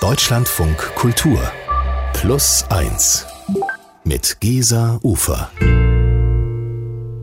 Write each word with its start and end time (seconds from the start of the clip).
Deutschlandfunk 0.00 0.76
Kultur 0.94 1.40
Plus 2.12 2.66
1 2.68 3.26
mit 4.04 4.36
Gesa 4.40 5.00
Ufer. 5.02 5.48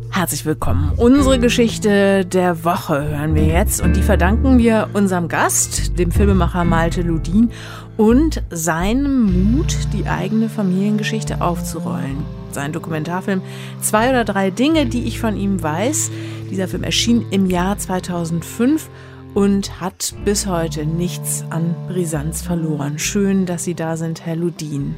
Herzlich 0.10 0.44
willkommen. 0.44 0.92
Unsere 0.98 1.38
Geschichte 1.40 2.26
der 2.26 2.64
Woche 2.64 3.10
hören 3.10 3.36
wir 3.36 3.46
jetzt 3.46 3.82
und 3.82 3.96
die 3.96 4.02
verdanken 4.02 4.58
wir 4.58 4.90
unserem 4.94 5.28
Gast, 5.28 6.00
dem 6.00 6.12
Filmemacher 6.12 6.64
Malte 6.64 7.04
Ludin 7.04 7.52
und 7.96 8.42
seinem 8.50 9.54
Mut, 9.54 9.78
die 9.94 10.08
eigene 10.08 10.50
Familiengeschichte 10.50 11.42
aufzurollen. 11.42 12.26
Sein 12.52 12.74
Dokumentarfilm 12.74 13.44
Zwei 13.82 14.10
oder 14.10 14.26
drei 14.26 14.50
Dinge, 14.50 14.88
die 14.88 15.04
ich 15.04 15.20
von 15.20 15.38
ihm 15.38 15.62
weiß. 15.62 16.10
Dieser 16.50 16.68
Film 16.68 16.84
erschien 16.84 17.26
im 17.30 17.46
Jahr 17.46 17.78
2005 17.78 18.90
und 19.34 19.82
hat 19.82 20.14
bis 20.26 20.46
heute 20.48 20.86
nichts 20.86 21.44
an 21.50 21.76
Brisanz 21.88 22.42
verloren. 22.42 23.00
Schön, 23.00 23.46
dass 23.46 23.64
Sie 23.64 23.74
da 23.74 23.98
sind, 23.98 24.26
Herr 24.26 24.36
Ludin. 24.36 24.96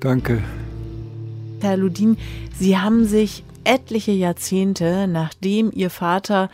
Danke. 0.00 0.42
Herr 1.60 1.76
Ludin, 1.76 2.16
Sie 2.58 2.78
haben 2.78 3.06
sich 3.06 3.44
etliche 3.64 4.12
Jahrzehnte, 4.12 5.06
nachdem 5.08 5.70
Ihr 5.72 5.90
Vater 5.90 6.50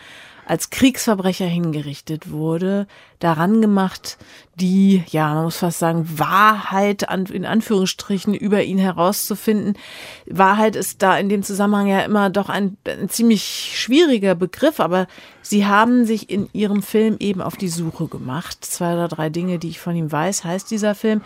als 0.47 0.71
Kriegsverbrecher 0.71 1.47
hingerichtet 1.47 2.31
wurde, 2.31 2.87
daran 3.19 3.63
gemacht, 3.63 4.19
die, 4.57 5.03
ja, 5.09 5.35
man 5.35 5.45
muss 5.45 5.57
fast 5.57 5.79
sagen, 5.79 6.07
Wahrheit 6.19 7.09
an, 7.09 7.27
in 7.27 7.47
Anführungsstrichen 7.47 8.35
über 8.35 8.63
ihn 8.63 8.79
herauszufinden. 8.79 9.79
Wahrheit 10.27 10.77
ist 10.77 11.03
da 11.03 11.17
in 11.17 11.29
dem 11.29 11.43
Zusammenhang 11.43 11.87
ja 11.87 12.01
immer 12.01 12.31
doch 12.31 12.49
ein, 12.49 12.77
ein 12.87 13.09
ziemlich 13.09 13.73
schwieriger 13.75 14.35
Begriff, 14.35 14.81
aber 14.81 15.07
sie 15.43 15.67
haben 15.67 16.05
sich 16.05 16.31
in 16.31 16.49
ihrem 16.53 16.83
Film 16.83 17.17
eben 17.19 17.41
auf 17.41 17.57
die 17.57 17.69
Suche 17.69 18.09
gemacht. 18.09 18.65
Zwei 18.65 18.95
oder 18.95 19.09
drei 19.09 19.31
Dinge, 19.31 19.59
die 19.59 19.71
ich 19.71 19.81
von 19.81 19.97
ihm 19.97 20.13
weiß, 20.13 20.45
heißt 20.45 20.71
dieser 20.71 20.95
Film. 20.95 21.23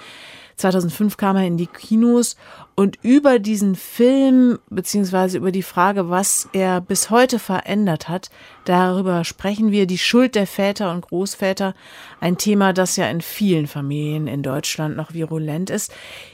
2005 0.58 1.16
kam 1.16 1.36
er 1.36 1.46
in 1.46 1.56
die 1.56 1.66
Kinos 1.66 2.36
und 2.74 2.98
über 3.02 3.38
diesen 3.38 3.74
Film 3.74 4.58
beziehungsweise 4.70 5.38
über 5.38 5.52
die 5.52 5.62
Frage, 5.62 6.10
was 6.10 6.48
er 6.52 6.80
bis 6.80 7.10
heute 7.10 7.38
verändert 7.38 8.08
hat, 8.08 8.30
darüber 8.64 9.24
sprechen 9.24 9.70
wir. 9.70 9.86
Die 9.86 9.98
Schuld 9.98 10.34
der 10.34 10.46
Väter 10.46 10.92
und 10.92 11.02
Großväter, 11.02 11.74
ein 12.20 12.38
Thema, 12.38 12.72
das 12.72 12.96
ja 12.96 13.08
in 13.08 13.20
vielen 13.20 13.66
Familien 13.66 14.26
in 14.26 14.42
Deutschland 14.42 14.96
noch 14.96 15.14
virulent 15.14 15.70
ist. 15.70 15.92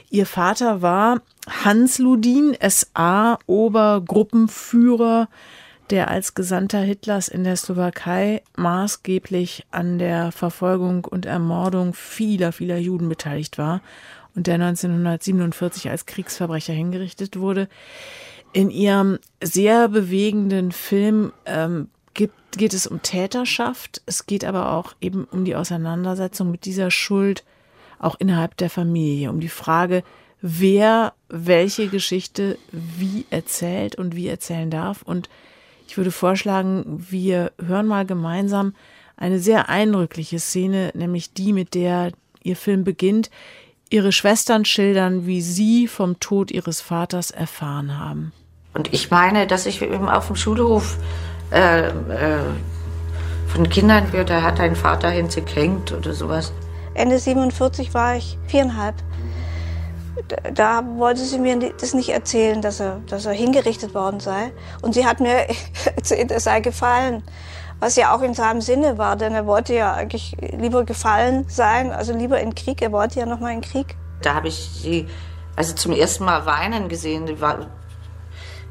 Ihr 0.09 0.25
Vater 0.25 0.81
war 0.81 1.21
Hans 1.63 1.99
Ludin, 1.99 2.57
SA 2.67 3.39
Obergruppenführer 3.45 5.29
der 5.89 6.09
als 6.09 6.33
Gesandter 6.33 6.79
Hitlers 6.79 7.27
in 7.27 7.43
der 7.43 7.55
Slowakei 7.55 8.41
maßgeblich 8.55 9.65
an 9.71 9.99
der 9.99 10.31
Verfolgung 10.31 11.05
und 11.05 11.25
Ermordung 11.25 11.93
vieler, 11.93 12.51
vieler 12.51 12.77
Juden 12.77 13.09
beteiligt 13.09 13.57
war 13.57 13.81
und 14.35 14.47
der 14.47 14.55
1947 14.55 15.89
als 15.89 16.05
Kriegsverbrecher 16.05 16.73
hingerichtet 16.73 17.37
wurde. 17.37 17.67
In 18.53 18.69
ihrem 18.69 19.19
sehr 19.43 19.89
bewegenden 19.89 20.71
Film 20.71 21.33
ähm, 21.45 21.89
gibt, 22.13 22.57
geht 22.57 22.73
es 22.73 22.87
um 22.87 23.01
Täterschaft. 23.01 24.01
Es 24.05 24.25
geht 24.25 24.45
aber 24.45 24.73
auch 24.73 24.93
eben 25.01 25.25
um 25.25 25.45
die 25.45 25.55
Auseinandersetzung 25.55 26.51
mit 26.51 26.65
dieser 26.65 26.89
Schuld, 26.89 27.43
auch 27.99 28.15
innerhalb 28.19 28.57
der 28.57 28.69
Familie, 28.69 29.29
um 29.29 29.39
die 29.39 29.49
Frage, 29.49 30.03
wer 30.41 31.13
welche 31.27 31.87
Geschichte 31.87 32.57
wie 32.71 33.25
erzählt 33.29 33.95
und 33.95 34.15
wie 34.15 34.27
erzählen 34.27 34.69
darf. 34.69 35.01
Und 35.01 35.29
ich 35.87 35.97
würde 35.97 36.11
vorschlagen, 36.11 37.05
wir 37.09 37.51
hören 37.63 37.87
mal 37.87 38.05
gemeinsam 38.05 38.73
eine 39.17 39.39
sehr 39.39 39.69
eindrückliche 39.69 40.39
Szene, 40.39 40.91
nämlich 40.93 41.33
die, 41.33 41.53
mit 41.53 41.73
der 41.73 42.11
ihr 42.43 42.55
Film 42.55 42.83
beginnt. 42.83 43.29
Ihre 43.89 44.11
Schwestern 44.11 44.65
schildern, 44.65 45.25
wie 45.25 45.41
sie 45.41 45.87
vom 45.87 46.19
Tod 46.19 46.51
ihres 46.51 46.81
Vaters 46.81 47.31
erfahren 47.31 47.97
haben. 47.97 48.33
Und 48.73 48.93
ich 48.93 49.09
meine, 49.09 49.47
dass 49.47 49.65
ich 49.65 49.81
eben 49.81 50.09
auf 50.09 50.27
dem 50.27 50.35
Schulhof 50.35 50.97
äh, 51.51 51.87
äh, 51.87 51.91
von 53.47 53.69
Kindern 53.69 54.11
gehört, 54.11 54.29
da 54.29 54.41
hat 54.41 54.59
dein 54.59 54.75
Vater 54.75 55.09
hinzugehängt 55.09 55.93
oder 55.93 56.13
sowas. 56.13 56.51
Ende 56.93 57.19
47 57.19 57.93
war 57.93 58.17
ich 58.17 58.37
viereinhalb 58.47 58.95
da 60.53 60.83
wollte 60.97 61.21
sie 61.21 61.39
mir 61.39 61.73
das 61.73 61.93
nicht 61.93 62.09
erzählen, 62.09 62.61
dass 62.61 62.79
er, 62.79 63.01
dass 63.07 63.25
er 63.25 63.33
hingerichtet 63.33 63.93
worden 63.93 64.19
sei. 64.19 64.51
Und 64.81 64.93
sie 64.93 65.05
hat 65.05 65.19
mir 65.19 65.47
erzählt, 65.95 66.31
er 66.31 66.39
sei 66.39 66.61
gefallen. 66.61 67.23
Was 67.79 67.97
ja 67.97 68.15
auch 68.15 68.21
in 68.21 68.33
seinem 68.33 68.61
Sinne 68.61 68.97
war, 68.97 69.17
denn 69.17 69.33
er 69.33 69.45
wollte 69.45 69.73
ja 69.73 69.93
eigentlich 69.93 70.35
lieber 70.39 70.85
gefallen 70.85 71.45
sein, 71.49 71.91
also 71.91 72.13
lieber 72.13 72.39
in 72.39 72.55
Krieg. 72.55 72.81
Er 72.81 72.91
wollte 72.93 73.19
ja 73.19 73.25
noch 73.25 73.41
mal 73.41 73.51
in 73.51 73.61
Krieg. 73.61 73.97
Da 74.21 74.33
habe 74.33 74.47
ich 74.47 74.55
sie 74.55 75.07
also 75.57 75.75
zum 75.75 75.91
ersten 75.91 76.23
Mal 76.23 76.45
weinen 76.45 76.87
gesehen. 76.87 77.25
Die 77.25 77.41
war, 77.41 77.67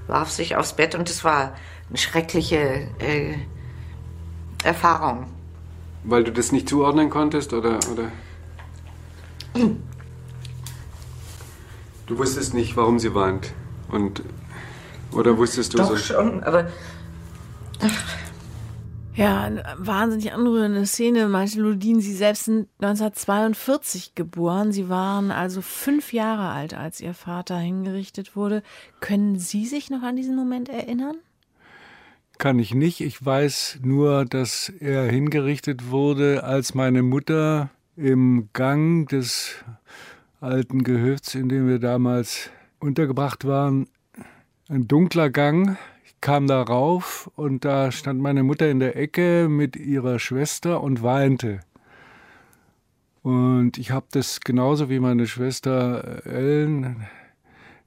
warf 0.07 0.31
sich 0.31 0.57
aufs 0.57 0.73
Bett 0.73 0.95
und 0.95 1.11
es 1.11 1.23
war 1.23 1.53
eine 1.89 1.99
schreckliche 1.99 2.89
äh, 2.99 3.35
Erfahrung. 4.65 5.27
Weil 6.03 6.25
du 6.25 6.33
das 6.33 6.51
nicht 6.51 6.69
zuordnen 6.69 7.11
konntest 7.11 7.53
oder? 7.53 7.79
oder? 7.93 8.11
Du 12.07 12.19
wusstest 12.19 12.55
nicht, 12.55 12.77
warum 12.77 12.99
sie 12.99 13.15
weint. 13.15 13.53
Und. 13.91 14.23
Oder 15.13 15.39
wusstest 15.39 15.75
du 15.75 15.79
Doch 15.79 15.91
so? 15.91 15.97
schon, 15.97 16.43
aber. 16.43 16.69
Ja, 19.15 19.43
eine 19.43 19.63
wahnsinnig 19.79 20.33
anrührende 20.33 20.87
Szene. 20.87 21.29
Manche 21.29 21.61
Ludin, 21.61 22.01
Sie 22.01 22.15
selbst 22.15 22.47
sind 22.47 22.69
1942 22.81 24.17
geboren. 24.17 24.73
Sie 24.73 24.89
waren 24.89 25.31
also 25.31 25.61
fünf 25.61 26.13
Jahre 26.13 26.49
alt, 26.49 26.75
als 26.75 27.01
Ihr 27.01 27.15
Vater 27.15 27.57
hingerichtet 27.57 28.35
wurde. 28.35 28.65
Können 28.99 29.39
Sie 29.39 29.67
sich 29.67 29.89
noch 29.89 30.03
an 30.03 30.17
diesen 30.17 30.35
Moment 30.35 30.69
erinnern? 30.69 31.17
Kann 32.39 32.59
ich 32.59 32.75
nicht. 32.75 33.01
Ich 33.01 33.25
weiß 33.25 33.79
nur, 33.83 34.25
dass 34.25 34.73
er 34.81 35.05
hingerichtet 35.05 35.91
wurde, 35.91 36.43
als 36.43 36.75
meine 36.75 37.05
Mutter 37.05 37.71
im 37.97 38.49
Gang 38.53 39.09
des 39.09 39.65
alten 40.45 40.85
Gehöfts, 40.85 41.35
in 41.35 41.49
dem 41.49 41.67
wir 41.67 41.79
damals 41.79 42.51
untergebracht 42.79 43.47
waren. 43.47 43.89
Ein 44.69 44.87
dunkler 44.87 45.31
Gang. 45.31 45.77
Ich 46.05 46.21
kam 46.21 46.47
da 46.47 46.63
rauf 46.63 47.31
und 47.35 47.65
da 47.65 47.91
stand 47.91 48.21
meine 48.21 48.43
Mutter 48.43 48.71
in 48.71 48.79
der 48.79 48.97
Ecke 48.97 49.49
mit 49.49 49.75
ihrer 49.77 50.19
Schwester 50.19 50.83
und 50.83 51.03
weinte. 51.03 51.61
Und 53.23 53.79
ich 53.79 53.91
habe 53.91 54.07
das 54.11 54.41
genauso 54.41 54.91
wie 54.91 55.01
meine 55.01 55.27
Schwester 55.27 56.27
Ellen 56.27 57.07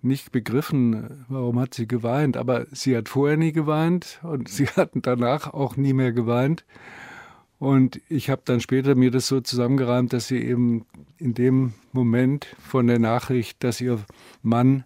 nicht 0.02 0.32
begriffen, 0.32 1.26
warum 1.28 1.60
hat 1.60 1.76
sie 1.76 1.88
geweint. 1.88 2.38
Aber 2.38 2.66
sie 2.72 2.98
hat 2.98 3.08
vorher 3.08 3.38
nie 3.38 3.52
geweint 3.52 4.20
und 4.24 4.50
sie 4.50 4.66
hatten 4.66 5.04
danach 5.04 5.54
auch 5.54 5.78
nie 5.78 5.94
mehr 5.94 6.12
geweint. 6.12 6.66
Und 7.60 8.00
ich 8.08 8.30
habe 8.30 8.44
dann 8.46 8.62
später 8.62 8.96
mir 8.96 9.10
das 9.10 9.28
so 9.28 9.42
zusammengereimt, 9.42 10.14
dass 10.14 10.28
sie 10.28 10.42
eben 10.42 10.86
in 11.18 11.34
dem 11.34 11.74
Moment 11.92 12.46
von 12.60 12.86
der 12.88 13.00
Nachricht, 13.00 13.64
dass 13.64 13.82
ihr 13.82 14.04
Mann 14.44 14.84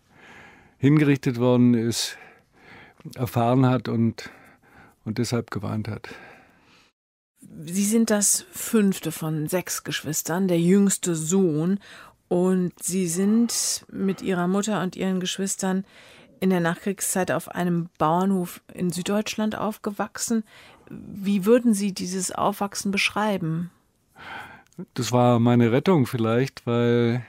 hingerichtet 0.78 1.38
worden 1.38 1.74
ist, 1.74 2.18
erfahren 3.16 3.66
hat 3.66 3.90
und, 3.90 4.30
und 5.04 5.18
deshalb 5.18 5.52
gewarnt 5.52 5.88
hat. 5.88 6.10
Sie 7.66 7.84
sind 7.84 8.10
das 8.10 8.46
fünfte 8.52 9.12
von 9.12 9.48
sechs 9.48 9.84
Geschwistern, 9.84 10.48
der 10.48 10.60
jüngste 10.60 11.16
Sohn. 11.16 11.80
Und 12.30 12.72
Sie 12.82 13.08
sind 13.08 13.86
mit 13.92 14.22
Ihrer 14.22 14.48
Mutter 14.48 14.82
und 14.82 14.96
Ihren 14.96 15.20
Geschwistern 15.20 15.84
in 16.40 16.50
der 16.50 16.62
Nachkriegszeit 16.62 17.30
auf 17.32 17.50
einem 17.50 17.90
Bauernhof 17.98 18.62
in 18.74 18.90
Süddeutschland 18.90 19.56
aufgewachsen. 19.56 20.44
Wie 20.92 21.46
würden 21.46 21.74
Sie 21.74 21.94
dieses 21.94 22.32
Aufwachsen 22.32 22.92
beschreiben? 22.92 23.72
Das 24.94 25.12
war 25.12 25.40
meine 25.40 25.72
Rettung 25.72 26.06
vielleicht, 26.08 26.66
weil 26.66 27.26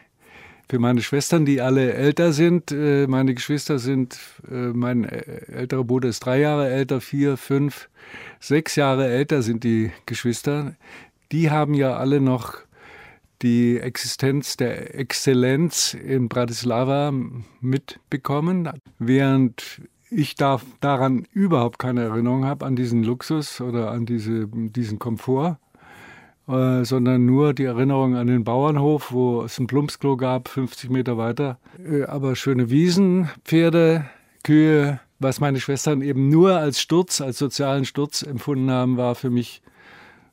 für 0.69 0.79
meine 0.79 1.03
Schwestern, 1.03 1.45
die 1.45 1.61
alle 1.61 1.93
älter 1.93 2.33
sind, 2.33 2.73
äh, 2.73 3.07
meine 3.07 3.35
Geschwister 3.35 3.79
sind, 3.79 4.19
äh, 4.51 4.69
mein 4.73 5.05
älterer 5.05 5.85
Bruder 5.85 6.09
ist 6.09 6.21
drei 6.21 6.41
Jahre 6.41 6.71
älter, 6.71 7.01
vier, 7.01 7.37
fünf, 7.37 7.91
sechs 8.41 8.77
Jahre 8.77 9.07
älter 9.07 9.43
sind 9.43 9.65
die 9.65 9.93
Geschwister. 10.07 10.75
Die 11.31 11.51
haben 11.51 11.75
ja 11.75 11.97
alle 11.97 12.21
noch 12.21 12.57
die 13.43 13.79
Existenz 13.79 14.57
der 14.57 14.95
Exzellenz 14.95 15.95
in 15.95 16.29
Bratislava 16.29 17.13
mitbekommen, 17.61 18.71
während 18.99 19.83
ich 20.13 20.35
darf 20.35 20.65
daran 20.81 21.27
überhaupt 21.33 21.79
keine 21.79 22.03
Erinnerung 22.03 22.45
habe, 22.45 22.67
an 22.67 22.77
diesen 22.77 23.03
Luxus 23.03 23.61
oder 23.61 23.91
an 23.91 24.07
diese, 24.07 24.47
diesen 24.49 24.99
Komfort, 24.99 25.59
äh, 26.49 26.85
sondern 26.85 27.25
nur 27.25 27.55
die 27.55 27.65
Erinnerung 27.65 28.17
an 28.17 28.27
den 28.27 28.45
Bauernhof, 28.45 29.13
wo 29.13 29.43
es 29.43 29.59
ein 29.59 29.67
Plumpsklo 29.67 30.17
gab, 30.17 30.49
50 30.49 30.91
Meter 30.91 31.17
weiter. 31.17 31.59
Äh, 31.83 32.05
aber 32.05 32.37
schöne 32.37 32.71
Wiesen, 32.71 33.31
Pferde, 33.45 34.05
Kühe, 34.45 35.01
was 35.19 35.41
meine 35.41 35.61
Schwestern 35.61 36.03
eben 36.03 36.29
nur 36.29 36.57
als 36.57 36.81
Sturz, 36.81 37.21
als 37.21 37.39
sozialen 37.39 37.85
Sturz 37.85 38.23
empfunden 38.23 38.71
haben, 38.71 38.97
war 38.97 39.15
für 39.15 39.31
mich 39.31 39.63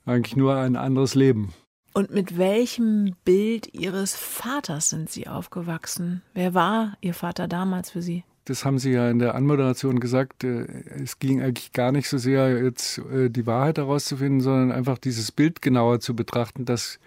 eigentlich 0.05 0.35
nur 0.35 0.55
ein 0.55 0.75
anderes 0.75 1.15
Leben. 1.15 1.53
Und 1.93 2.11
mit 2.11 2.37
welchem 2.37 3.15
Bild 3.23 3.73
Ihres 3.73 4.15
Vaters 4.15 4.89
sind 4.89 5.09
Sie 5.09 5.27
aufgewachsen? 5.27 6.21
Wer 6.33 6.53
war 6.53 6.97
Ihr 7.01 7.13
Vater 7.13 7.47
damals 7.47 7.91
für 7.91 8.01
Sie? 8.01 8.23
Das 8.49 8.65
haben 8.65 8.79
Sie 8.79 8.91
ja 8.91 9.11
in 9.11 9.19
der 9.19 9.35
Anmoderation 9.35 9.99
gesagt. 9.99 10.43
Äh, 10.43 10.65
es 11.03 11.19
ging 11.19 11.39
eigentlich 11.39 11.71
gar 11.71 11.91
nicht 11.91 12.09
so 12.09 12.17
sehr, 12.17 12.63
jetzt 12.63 12.97
äh, 12.97 13.29
die 13.29 13.45
Wahrheit 13.45 13.77
herauszufinden, 13.77 14.41
sondern 14.41 14.71
einfach 14.71 14.97
dieses 14.97 15.31
Bild 15.31 15.61
genauer 15.61 15.99
zu 15.99 16.15
betrachten, 16.15 16.65
das 16.65 16.99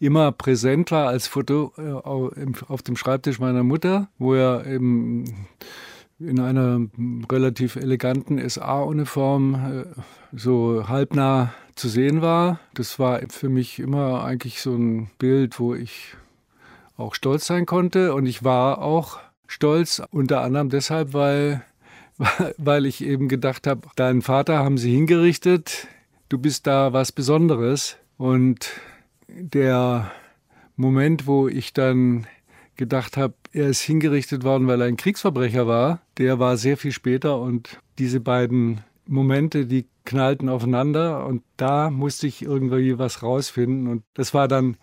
immer 0.00 0.32
präsent 0.32 0.90
war 0.90 1.06
als 1.06 1.28
Foto 1.28 1.72
äh, 1.78 1.92
auf 1.92 2.82
dem 2.82 2.96
Schreibtisch 2.96 3.38
meiner 3.38 3.62
Mutter, 3.62 4.08
wo 4.18 4.34
er 4.34 4.66
eben 4.66 5.46
in 6.18 6.40
einer 6.40 6.80
relativ 7.30 7.76
eleganten 7.76 8.46
SA-Uniform 8.46 9.84
so 10.32 10.86
halbnah 10.86 11.54
zu 11.76 11.88
sehen 11.88 12.20
war. 12.20 12.60
Das 12.74 12.98
war 12.98 13.20
für 13.30 13.48
mich 13.48 13.78
immer 13.78 14.22
eigentlich 14.24 14.60
so 14.60 14.74
ein 14.74 15.08
Bild, 15.18 15.58
wo 15.60 15.74
ich 15.74 16.16
auch 16.98 17.14
stolz 17.14 17.46
sein 17.46 17.64
konnte. 17.64 18.12
Und 18.12 18.26
ich 18.26 18.44
war 18.44 18.82
auch 18.82 19.18
stolz, 19.50 20.00
unter 20.10 20.42
anderem 20.42 20.70
deshalb, 20.70 21.12
weil, 21.12 21.62
weil 22.56 22.86
ich 22.86 23.04
eben 23.04 23.28
gedacht 23.28 23.66
habe, 23.66 23.88
deinen 23.96 24.22
Vater 24.22 24.58
haben 24.58 24.78
sie 24.78 24.94
hingerichtet, 24.94 25.88
du 26.28 26.38
bist 26.38 26.66
da 26.66 26.92
was 26.92 27.12
Besonderes. 27.12 27.96
Und 28.16 28.70
der 29.28 30.10
Moment, 30.76 31.26
wo 31.26 31.48
ich 31.48 31.72
dann 31.72 32.26
gedacht 32.76 33.16
habe, 33.16 33.34
er 33.52 33.68
ist 33.68 33.82
hingerichtet 33.82 34.44
worden, 34.44 34.68
weil 34.68 34.80
er 34.80 34.86
ein 34.86 34.96
Kriegsverbrecher 34.96 35.66
war, 35.66 36.00
der 36.16 36.38
war 36.38 36.56
sehr 36.56 36.76
viel 36.76 36.92
später. 36.92 37.40
Und 37.40 37.80
diese 37.98 38.20
beiden 38.20 38.82
Momente, 39.06 39.66
die 39.66 39.86
knallten 40.04 40.48
aufeinander. 40.48 41.26
Und 41.26 41.42
da 41.56 41.90
musste 41.90 42.28
ich 42.28 42.42
irgendwie 42.42 42.98
was 42.98 43.22
rausfinden. 43.22 43.88
Und 43.88 44.04
das 44.14 44.32
war 44.32 44.46
dann, 44.46 44.76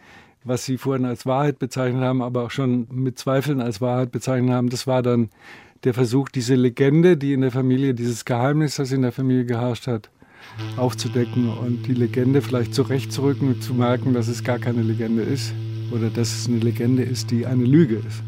was 0.47 0.65
Sie 0.65 0.77
vorhin 0.77 1.05
als 1.05 1.25
Wahrheit 1.25 1.59
bezeichnet 1.59 2.01
haben, 2.01 2.21
aber 2.21 2.43
auch 2.43 2.51
schon 2.51 2.87
mit 2.91 3.19
Zweifeln 3.19 3.61
als 3.61 3.81
Wahrheit 3.81 4.11
bezeichnet 4.11 4.51
haben, 4.51 4.69
das 4.69 4.87
war 4.87 5.01
dann 5.01 5.29
der 5.83 5.93
Versuch, 5.93 6.29
diese 6.29 6.55
Legende, 6.55 7.17
die 7.17 7.33
in 7.33 7.41
der 7.41 7.51
Familie, 7.51 7.93
dieses 7.93 8.25
Geheimnis, 8.25 8.75
das 8.75 8.91
in 8.91 9.03
der 9.03 9.11
Familie 9.11 9.45
geherrscht 9.45 9.87
hat, 9.87 10.09
aufzudecken 10.75 11.49
und 11.49 11.85
die 11.87 11.93
Legende 11.93 12.41
vielleicht 12.41 12.73
zurechtzurücken 12.73 13.49
und 13.49 13.63
zu 13.63 13.73
merken, 13.73 14.13
dass 14.13 14.27
es 14.27 14.43
gar 14.43 14.59
keine 14.59 14.81
Legende 14.81 15.23
ist 15.23 15.53
oder 15.91 16.09
dass 16.09 16.33
es 16.33 16.47
eine 16.47 16.57
Legende 16.57 17.03
ist, 17.03 17.31
die 17.31 17.45
eine 17.45 17.63
Lüge 17.63 17.97
ist. 17.97 18.23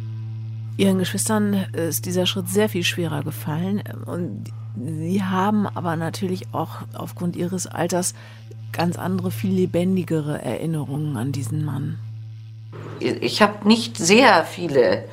Ihren 0.77 0.99
Geschwistern 0.99 1.53
ist 1.73 2.05
dieser 2.05 2.25
Schritt 2.25 2.47
sehr 2.47 2.69
viel 2.69 2.83
schwerer 2.83 3.23
gefallen 3.23 3.81
und 4.05 4.45
sie 4.77 5.23
haben 5.23 5.67
aber 5.67 5.95
natürlich 5.95 6.53
auch 6.53 6.83
aufgrund 6.93 7.35
ihres 7.35 7.67
Alters 7.67 8.13
ganz 8.71 8.97
andere, 8.97 9.31
viel 9.31 9.51
lebendigere 9.51 10.41
Erinnerungen 10.41 11.17
an 11.17 11.31
diesen 11.31 11.65
Mann. 11.65 11.97
Ich 12.99 13.41
habe 13.41 13.67
nicht 13.67 13.97
sehr 13.97 14.45
viele 14.45 15.05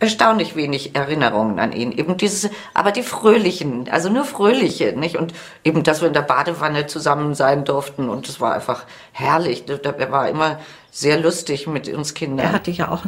erstaunlich 0.00 0.54
wenig 0.54 0.94
Erinnerungen 0.94 1.58
an 1.58 1.72
ihn. 1.72 1.92
Eben 1.92 2.16
dieses, 2.16 2.50
aber 2.74 2.92
die 2.92 3.02
fröhlichen, 3.02 3.88
also 3.88 4.10
nur 4.10 4.24
fröhliche, 4.24 4.92
nicht? 4.96 5.16
Und 5.16 5.32
eben, 5.62 5.82
dass 5.82 6.00
wir 6.00 6.08
in 6.08 6.14
der 6.14 6.22
Badewanne 6.22 6.86
zusammen 6.86 7.34
sein 7.34 7.64
durften 7.64 8.08
und 8.08 8.28
es 8.28 8.40
war 8.40 8.54
einfach 8.54 8.84
herrlich. 9.12 9.64
Er 9.68 10.12
war 10.12 10.28
immer 10.28 10.58
sehr 10.90 11.18
lustig 11.18 11.66
mit 11.66 11.88
uns 11.88 12.14
Kindern. 12.14 12.46
Er 12.46 12.52
hatte 12.52 12.70
ja 12.70 12.90
auch 12.90 13.04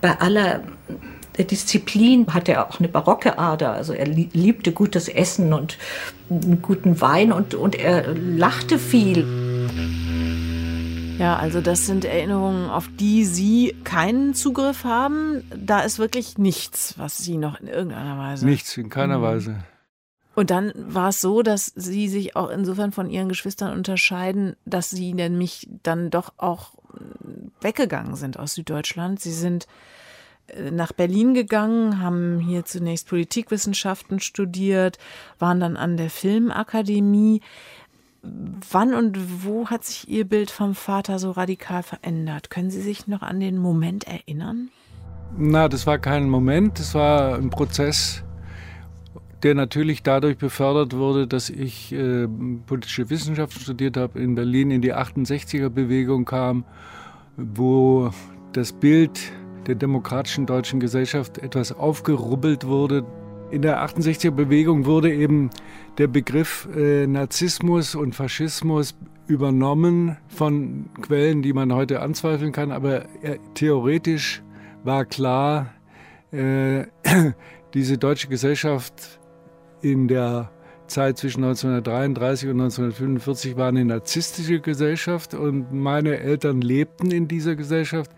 bei 0.00 0.18
aller 0.18 0.62
Disziplin 1.38 2.26
hatte 2.32 2.52
er 2.52 2.66
auch 2.66 2.78
eine 2.78 2.88
barocke 2.88 3.38
Ader. 3.38 3.72
Also 3.72 3.92
er 3.92 4.06
liebte 4.06 4.72
gutes 4.72 5.08
Essen 5.08 5.52
und 5.52 5.76
guten 6.62 7.00
Wein 7.00 7.30
und, 7.30 7.54
und 7.54 7.74
er 7.74 8.14
lachte 8.14 8.78
viel. 8.78 9.45
Ja, 11.18 11.36
also 11.36 11.62
das 11.62 11.86
sind 11.86 12.04
Erinnerungen, 12.04 12.68
auf 12.68 12.88
die 13.00 13.24
Sie 13.24 13.74
keinen 13.84 14.34
Zugriff 14.34 14.84
haben. 14.84 15.44
Da 15.56 15.80
ist 15.80 15.98
wirklich 15.98 16.36
nichts, 16.36 16.94
was 16.98 17.16
Sie 17.16 17.38
noch 17.38 17.58
in 17.58 17.68
irgendeiner 17.68 18.18
Weise. 18.18 18.44
Nichts, 18.44 18.76
in 18.76 18.90
keiner 18.90 19.18
mhm. 19.18 19.22
Weise. 19.22 19.64
Und 20.34 20.50
dann 20.50 20.72
war 20.76 21.08
es 21.08 21.22
so, 21.22 21.42
dass 21.42 21.72
Sie 21.74 22.08
sich 22.08 22.36
auch 22.36 22.50
insofern 22.50 22.92
von 22.92 23.08
Ihren 23.08 23.30
Geschwistern 23.30 23.72
unterscheiden, 23.72 24.56
dass 24.66 24.90
Sie 24.90 25.14
nämlich 25.14 25.66
dann 25.82 26.10
doch 26.10 26.34
auch 26.36 26.72
weggegangen 27.62 28.16
sind 28.16 28.38
aus 28.38 28.54
Süddeutschland. 28.54 29.18
Sie 29.18 29.32
sind 29.32 29.66
äh, 30.48 30.70
nach 30.70 30.92
Berlin 30.92 31.32
gegangen, 31.32 32.00
haben 32.00 32.38
hier 32.38 32.66
zunächst 32.66 33.08
Politikwissenschaften 33.08 34.20
studiert, 34.20 34.98
waren 35.38 35.60
dann 35.60 35.78
an 35.78 35.96
der 35.96 36.10
Filmakademie. 36.10 37.40
Wann 38.70 38.94
und 38.94 39.44
wo 39.44 39.68
hat 39.68 39.84
sich 39.84 40.08
Ihr 40.08 40.24
Bild 40.24 40.50
vom 40.50 40.74
Vater 40.74 41.18
so 41.18 41.30
radikal 41.30 41.82
verändert? 41.82 42.50
Können 42.50 42.70
Sie 42.70 42.80
sich 42.80 43.06
noch 43.06 43.22
an 43.22 43.40
den 43.40 43.58
Moment 43.58 44.04
erinnern? 44.04 44.70
Na, 45.36 45.68
das 45.68 45.86
war 45.86 45.98
kein 45.98 46.30
Moment, 46.30 46.78
das 46.78 46.94
war 46.94 47.36
ein 47.36 47.50
Prozess, 47.50 48.24
der 49.42 49.54
natürlich 49.54 50.02
dadurch 50.02 50.38
befördert 50.38 50.96
wurde, 50.96 51.26
dass 51.26 51.50
ich 51.50 51.92
äh, 51.92 52.26
politische 52.66 53.10
Wissenschaften 53.10 53.60
studiert 53.60 53.96
habe, 53.96 54.18
in 54.18 54.34
Berlin 54.34 54.70
in 54.70 54.82
die 54.82 54.94
68er-Bewegung 54.94 56.24
kam, 56.24 56.64
wo 57.36 58.10
das 58.52 58.72
Bild 58.72 59.20
der 59.66 59.74
demokratischen 59.74 60.46
deutschen 60.46 60.80
Gesellschaft 60.80 61.38
etwas 61.38 61.72
aufgerubbelt 61.72 62.66
wurde 62.66 63.04
in 63.50 63.62
der 63.62 63.84
68er 63.84 64.30
Bewegung 64.30 64.86
wurde 64.86 65.12
eben 65.12 65.50
der 65.98 66.08
Begriff 66.08 66.68
äh, 66.76 67.06
Narzissmus 67.06 67.94
und 67.94 68.14
Faschismus 68.14 68.94
übernommen 69.26 70.16
von 70.28 70.86
Quellen, 71.00 71.42
die 71.42 71.52
man 71.52 71.72
heute 71.72 72.00
anzweifeln 72.00 72.52
kann, 72.52 72.70
aber 72.70 73.04
äh, 73.22 73.38
theoretisch 73.54 74.42
war 74.84 75.04
klar, 75.04 75.72
äh, 76.32 76.84
diese 77.74 77.98
deutsche 77.98 78.28
Gesellschaft 78.28 79.20
in 79.80 80.08
der 80.08 80.50
Zeit 80.86 81.18
zwischen 81.18 81.42
1933 81.42 82.48
und 82.50 82.60
1945 82.60 83.56
war 83.56 83.68
eine 83.68 83.84
narzisstische 83.84 84.60
Gesellschaft 84.60 85.34
und 85.34 85.72
meine 85.72 86.18
Eltern 86.18 86.60
lebten 86.60 87.10
in 87.10 87.28
dieser 87.28 87.56
Gesellschaft. 87.56 88.10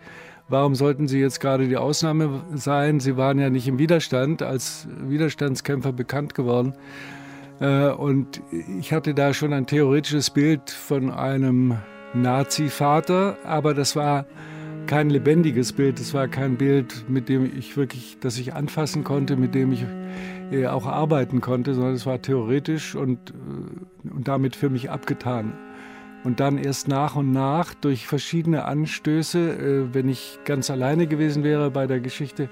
Warum 0.49 0.73
sollten 0.73 1.07
sie 1.07 1.19
jetzt 1.19 1.39
gerade 1.39 1.67
die 1.67 1.77
Ausnahme 1.77 2.43
sein? 2.55 2.99
Sie 2.99 3.17
waren 3.17 3.37
ja 3.37 3.51
nicht 3.51 3.67
im 3.67 3.77
Widerstand, 3.77 4.41
als 4.41 4.87
Widerstandskämpfer 4.99 5.93
bekannt 5.93 6.33
geworden. 6.33 6.73
Äh, 7.59 7.89
und 7.89 8.41
ich 8.79 8.91
hatte 8.91 9.13
da 9.13 9.33
schon 9.33 9.53
ein 9.53 9.67
theoretisches 9.67 10.31
Bild 10.31 10.71
von 10.71 11.11
einem 11.11 11.77
Nazi-Vater, 12.15 13.37
aber 13.45 13.75
das 13.75 13.95
war 13.95 14.25
kein 14.87 15.11
lebendiges 15.11 15.71
Bild. 15.73 15.99
Das 15.99 16.15
war 16.15 16.27
kein 16.27 16.57
Bild, 16.57 17.07
mit 17.07 17.29
dem 17.29 17.45
ich 17.55 17.77
wirklich, 17.77 18.17
das 18.19 18.39
ich 18.39 18.55
anfassen 18.55 19.03
konnte, 19.03 19.37
mit 19.37 19.53
dem 19.53 19.71
ich 19.71 19.85
äh, 20.51 20.65
auch 20.65 20.87
arbeiten 20.87 21.41
konnte, 21.41 21.75
sondern 21.75 21.93
es 21.93 22.07
war 22.07 22.23
theoretisch 22.23 22.95
und, 22.95 23.29
äh, 23.29 24.09
und 24.09 24.27
damit 24.27 24.55
für 24.55 24.71
mich 24.71 24.89
abgetan. 24.89 25.53
Und 26.23 26.39
dann 26.39 26.57
erst 26.57 26.87
nach 26.87 27.15
und 27.15 27.31
nach 27.31 27.73
durch 27.73 28.05
verschiedene 28.05 28.65
Anstöße, 28.65 29.39
äh, 29.39 29.93
wenn 29.93 30.09
ich 30.09 30.39
ganz 30.45 30.69
alleine 30.69 31.07
gewesen 31.07 31.43
wäre 31.43 31.71
bei 31.71 31.87
der 31.87 31.99
Geschichte, 32.01 32.49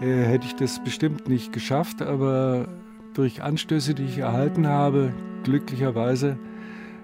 äh, 0.00 0.24
hätte 0.24 0.46
ich 0.46 0.56
das 0.56 0.82
bestimmt 0.82 1.28
nicht 1.28 1.52
geschafft. 1.52 2.02
Aber 2.02 2.68
durch 3.14 3.42
Anstöße, 3.42 3.94
die 3.94 4.04
ich 4.04 4.18
erhalten 4.18 4.66
habe, 4.66 5.12
glücklicherweise, 5.44 6.36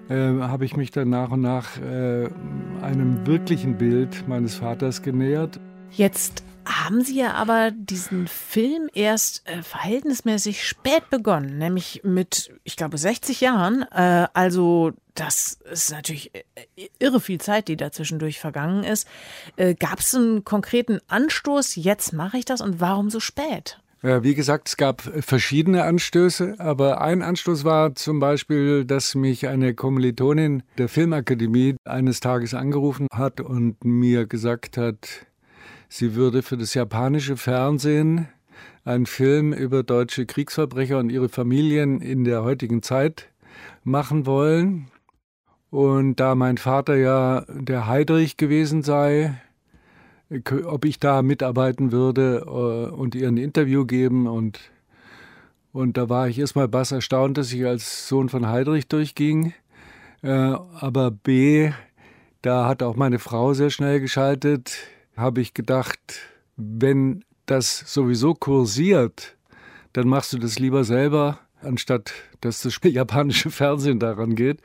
äh, 0.09 0.15
habe 0.15 0.65
ich 0.65 0.75
mich 0.75 0.91
dann 0.91 1.09
nach 1.09 1.31
und 1.31 1.41
nach 1.41 1.69
einem 2.81 3.25
wirklichen 3.25 3.77
Bild 3.77 4.27
meines 4.27 4.55
Vaters 4.55 5.01
genähert. 5.01 5.59
Jetzt 5.91 6.43
haben 6.65 7.01
Sie 7.01 7.19
ja 7.19 7.33
aber 7.33 7.71
diesen 7.71 8.27
Film 8.27 8.89
erst 8.93 9.47
äh, 9.47 9.61
verhältnismäßig 9.63 10.67
spät 10.67 11.09
begonnen, 11.09 11.57
nämlich 11.57 12.01
mit, 12.03 12.51
ich 12.63 12.75
glaube, 12.75 12.97
60 12.97 13.41
Jahren. 13.41 13.83
Äh, 13.91 14.27
also 14.33 14.91
das 15.15 15.59
ist 15.71 15.91
natürlich 15.91 16.33
äh, 16.35 16.41
irre 16.99 17.19
viel 17.19 17.39
Zeit, 17.39 17.67
die 17.67 17.77
dazwischendurch 17.77 18.39
vergangen 18.39 18.83
ist. 18.83 19.07
Äh, 19.55 19.75
Gab 19.75 19.99
es 19.99 20.15
einen 20.15 20.43
konkreten 20.43 20.99
Anstoß, 21.07 21.75
jetzt 21.75 22.13
mache 22.13 22.37
ich 22.37 22.45
das 22.45 22.61
und 22.61 22.79
warum 22.79 23.09
so 23.09 23.19
spät? 23.19 23.79
Ja, 24.01 24.21
wie 24.21 24.35
gesagt, 24.35 24.67
es 24.67 24.75
gab 24.75 25.01
verschiedene 25.01 25.83
Anstöße, 25.83 26.55
aber 26.57 26.99
ein 26.99 27.21
Anstoß 27.21 27.63
war 27.63 27.95
zum 27.95 28.19
Beispiel, 28.19 28.83
dass 28.83 29.15
mich 29.15 29.47
eine 29.47 29.75
Kommilitonin 29.75 30.63
der 30.77 30.89
Filmakademie 30.89 31.77
eines 31.85 32.19
Tages 32.19 32.53
angerufen 32.53 33.07
hat 33.13 33.39
und 33.39 33.85
mir 33.85 34.25
gesagt 34.25 34.75
hat, 34.75 35.25
sie 35.93 36.15
würde 36.15 36.41
für 36.41 36.57
das 36.57 36.73
japanische 36.73 37.37
Fernsehen 37.37 38.27
einen 38.83 39.05
Film 39.05 39.53
über 39.53 39.83
deutsche 39.83 40.25
Kriegsverbrecher 40.25 40.97
und 40.97 41.11
ihre 41.11 41.29
Familien 41.29 42.01
in 42.01 42.23
der 42.23 42.43
heutigen 42.43 42.81
Zeit 42.81 43.29
machen 43.83 44.25
wollen. 44.25 44.87
Und 45.69 46.15
da 46.15 46.33
mein 46.33 46.57
Vater 46.57 46.95
ja 46.95 47.45
der 47.47 47.85
Heidrich 47.87 48.37
gewesen 48.37 48.81
sei, 48.81 49.35
ob 50.65 50.85
ich 50.85 50.99
da 50.99 51.21
mitarbeiten 51.21 51.91
würde 51.91 52.43
äh, 52.45 52.93
und 52.93 53.13
ihr 53.13 53.27
ein 53.27 53.37
Interview 53.37 53.85
geben. 53.85 54.25
Und, 54.25 54.59
und 55.73 55.97
da 55.97 56.09
war 56.09 56.27
ich 56.27 56.39
erstmal 56.39 56.67
bass 56.67 56.91
erstaunt, 56.91 57.37
dass 57.37 57.53
ich 57.53 57.65
als 57.65 58.07
Sohn 58.07 58.29
von 58.29 58.47
Heidrich 58.47 58.87
durchging. 58.87 59.53
Äh, 60.23 60.29
aber 60.29 61.11
B, 61.11 61.71
Da 62.41 62.67
hat 62.67 62.83
auch 62.83 62.95
meine 62.95 63.19
Frau 63.19 63.53
sehr 63.53 63.69
schnell 63.69 63.99
geschaltet. 63.99 64.75
Habe 65.15 65.41
ich 65.41 65.53
gedacht, 65.53 65.99
wenn 66.57 67.23
das 67.45 67.79
sowieso 67.93 68.33
kursiert, 68.33 69.35
dann 69.93 70.07
machst 70.07 70.33
du 70.33 70.37
das 70.39 70.57
lieber 70.57 70.83
selber, 70.83 71.39
anstatt 71.61 72.13
dass 72.41 72.61
das 72.61 72.79
japanische 72.83 73.51
Fernsehen 73.51 73.99
daran 73.99 74.35
geht. 74.35 74.59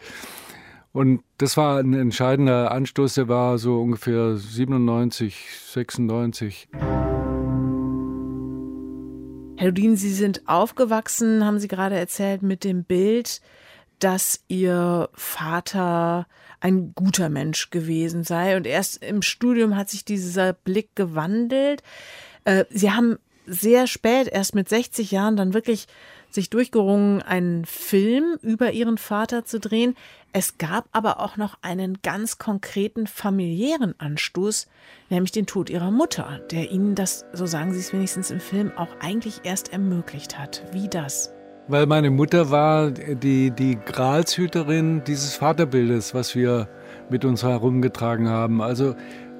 Und 0.93 1.23
das 1.37 1.57
war 1.57 1.79
ein 1.79 1.93
entscheidender 1.93 2.73
Anstoß, 2.73 3.15
der 3.15 3.29
war 3.29 3.59
so 3.59 3.81
ungefähr 3.81 4.37
97, 4.37 5.37
96. 5.67 6.69
Herr 9.57 9.67
Ludin, 9.67 9.97
Sie 9.97 10.13
sind 10.13 10.49
aufgewachsen, 10.49 11.45
haben 11.45 11.59
Sie 11.59 11.69
gerade 11.69 11.97
erzählt, 11.97 12.43
mit 12.43 12.65
dem 12.65 12.85
Bild, 12.85 13.41
dass 13.99 14.41
Ihr 14.49 15.09
Vater 15.15 16.27
ein 16.61 16.93
guter 16.95 17.29
Mensch 17.29 17.71
gewesen 17.71 18.25
sei. 18.25 18.57
Und 18.57 18.67
erst 18.67 19.03
im 19.03 19.23
Studium 19.23 19.77
hat 19.77 19.91
sich 19.91 20.05
dieser 20.05 20.53
Blick 20.53 20.95
gewandelt. 20.97 21.83
Äh, 22.45 22.65
Sie 22.71 22.91
haben 22.91 23.19
sehr 23.47 23.87
spät, 23.87 24.29
erst 24.29 24.55
mit 24.55 24.69
60 24.69 25.11
Jahren, 25.11 25.37
dann 25.37 25.55
wirklich 25.55 25.87
sich 26.31 26.51
durchgerungen, 26.51 27.23
einen 27.23 27.65
Film 27.65 28.39
über 28.43 28.73
ihren 28.73 28.99
Vater 28.99 29.45
zu 29.45 29.59
drehen. 29.59 29.97
Es 30.33 30.59
gab 30.59 30.87
aber 30.93 31.21
auch 31.21 31.37
noch 31.39 31.57
einen 31.63 32.03
ganz 32.03 32.37
konkreten 32.37 33.07
familiären 33.07 33.99
Anstoß, 33.99 34.67
nämlich 35.09 35.33
den 35.33 35.47
Tod 35.47 35.71
ihrer 35.71 35.91
Mutter, 35.91 36.41
der 36.51 36.71
ihnen 36.71 36.95
das, 36.95 37.25
so 37.33 37.47
sagen 37.47 37.73
sie 37.73 37.81
es 37.81 37.93
wenigstens 37.95 38.31
im 38.31 38.41
Film, 38.41 38.73
auch 38.77 39.01
eigentlich 39.01 39.41
erst 39.45 39.73
ermöglicht 39.73 40.39
hat. 40.39 40.63
Wie 40.73 40.89
das? 40.89 41.33
Weil 41.69 41.85
meine 41.85 42.11
Mutter 42.11 42.51
war 42.51 42.91
die, 42.91 43.51
die 43.51 43.79
Gralshüterin 43.85 45.05
dieses 45.05 45.37
Vaterbildes, 45.37 46.15
was 46.15 46.35
wir 46.35 46.67
mit 47.11 47.27
uns 47.27 47.43
herumgetragen 47.43 48.29
haben. 48.29 48.63
Also 48.63 48.95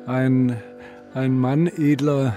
ein, 0.07 0.57
ein 1.15 1.39
Mann 1.39 1.67
edler 1.67 2.37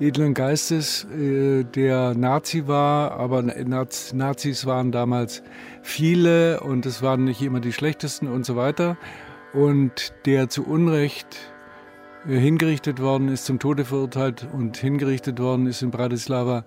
edlen 0.00 0.34
Geistes, 0.34 1.04
äh, 1.04 1.64
der 1.64 2.14
Nazi 2.14 2.66
war, 2.66 3.12
aber 3.12 3.42
Nazis 3.42 4.66
waren 4.66 4.90
damals 4.90 5.42
viele 5.82 6.60
und 6.60 6.86
es 6.86 7.02
waren 7.02 7.24
nicht 7.24 7.40
immer 7.40 7.60
die 7.60 7.72
schlechtesten 7.72 8.26
und 8.26 8.44
so 8.44 8.56
weiter. 8.56 8.96
Und 9.54 10.12
der 10.26 10.48
zu 10.48 10.66
Unrecht 10.66 11.38
äh, 12.28 12.36
hingerichtet 12.36 13.00
worden 13.00 13.28
ist, 13.28 13.46
zum 13.46 13.58
Tode 13.60 13.84
verurteilt 13.84 14.46
und 14.52 14.76
hingerichtet 14.76 15.38
worden 15.38 15.66
ist 15.66 15.82
in 15.82 15.90
Bratislava, 15.90 16.64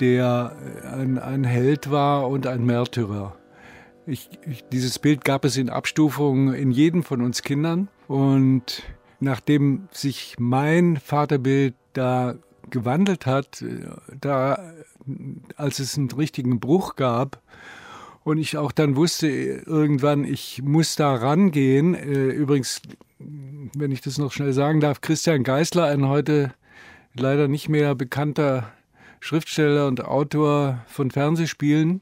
der 0.00 0.56
äh, 0.84 0.86
ein, 0.88 1.18
ein 1.18 1.44
Held 1.44 1.90
war 1.90 2.28
und 2.28 2.46
ein 2.46 2.64
Märtyrer. 2.64 3.36
Ich, 4.06 4.30
ich, 4.46 4.64
dieses 4.72 4.98
Bild 4.98 5.24
gab 5.24 5.44
es 5.44 5.56
in 5.56 5.70
Abstufungen 5.70 6.54
in 6.54 6.70
jedem 6.70 7.04
von 7.04 7.22
uns 7.22 7.42
Kindern 7.42 7.88
und 8.08 8.82
nachdem 9.20 9.88
sich 9.92 10.36
mein 10.38 10.96
Vaterbild 10.96 11.74
da 11.92 12.34
gewandelt 12.70 13.26
hat, 13.26 13.64
da, 14.20 14.72
als 15.56 15.78
es 15.78 15.96
einen 15.96 16.10
richtigen 16.10 16.58
Bruch 16.58 16.96
gab, 16.96 17.40
und 18.24 18.38
ich 18.38 18.56
auch 18.56 18.72
dann 18.72 18.96
wusste 18.96 19.28
irgendwann, 19.28 20.24
ich 20.24 20.62
muss 20.62 20.96
da 20.96 21.14
rangehen. 21.14 21.94
Äh, 21.94 22.28
übrigens, 22.28 22.80
wenn 23.18 23.90
ich 23.90 24.00
das 24.00 24.18
noch 24.18 24.32
schnell 24.32 24.52
sagen 24.52 24.80
darf, 24.80 25.00
Christian 25.00 25.42
Geisler, 25.42 25.86
ein 25.86 26.06
heute 26.06 26.54
leider 27.14 27.48
nicht 27.48 27.68
mehr 27.68 27.94
bekannter 27.94 28.72
Schriftsteller 29.22 29.86
und 29.86 30.04
Autor 30.04 30.82
von 30.88 31.12
Fernsehspielen, 31.12 32.00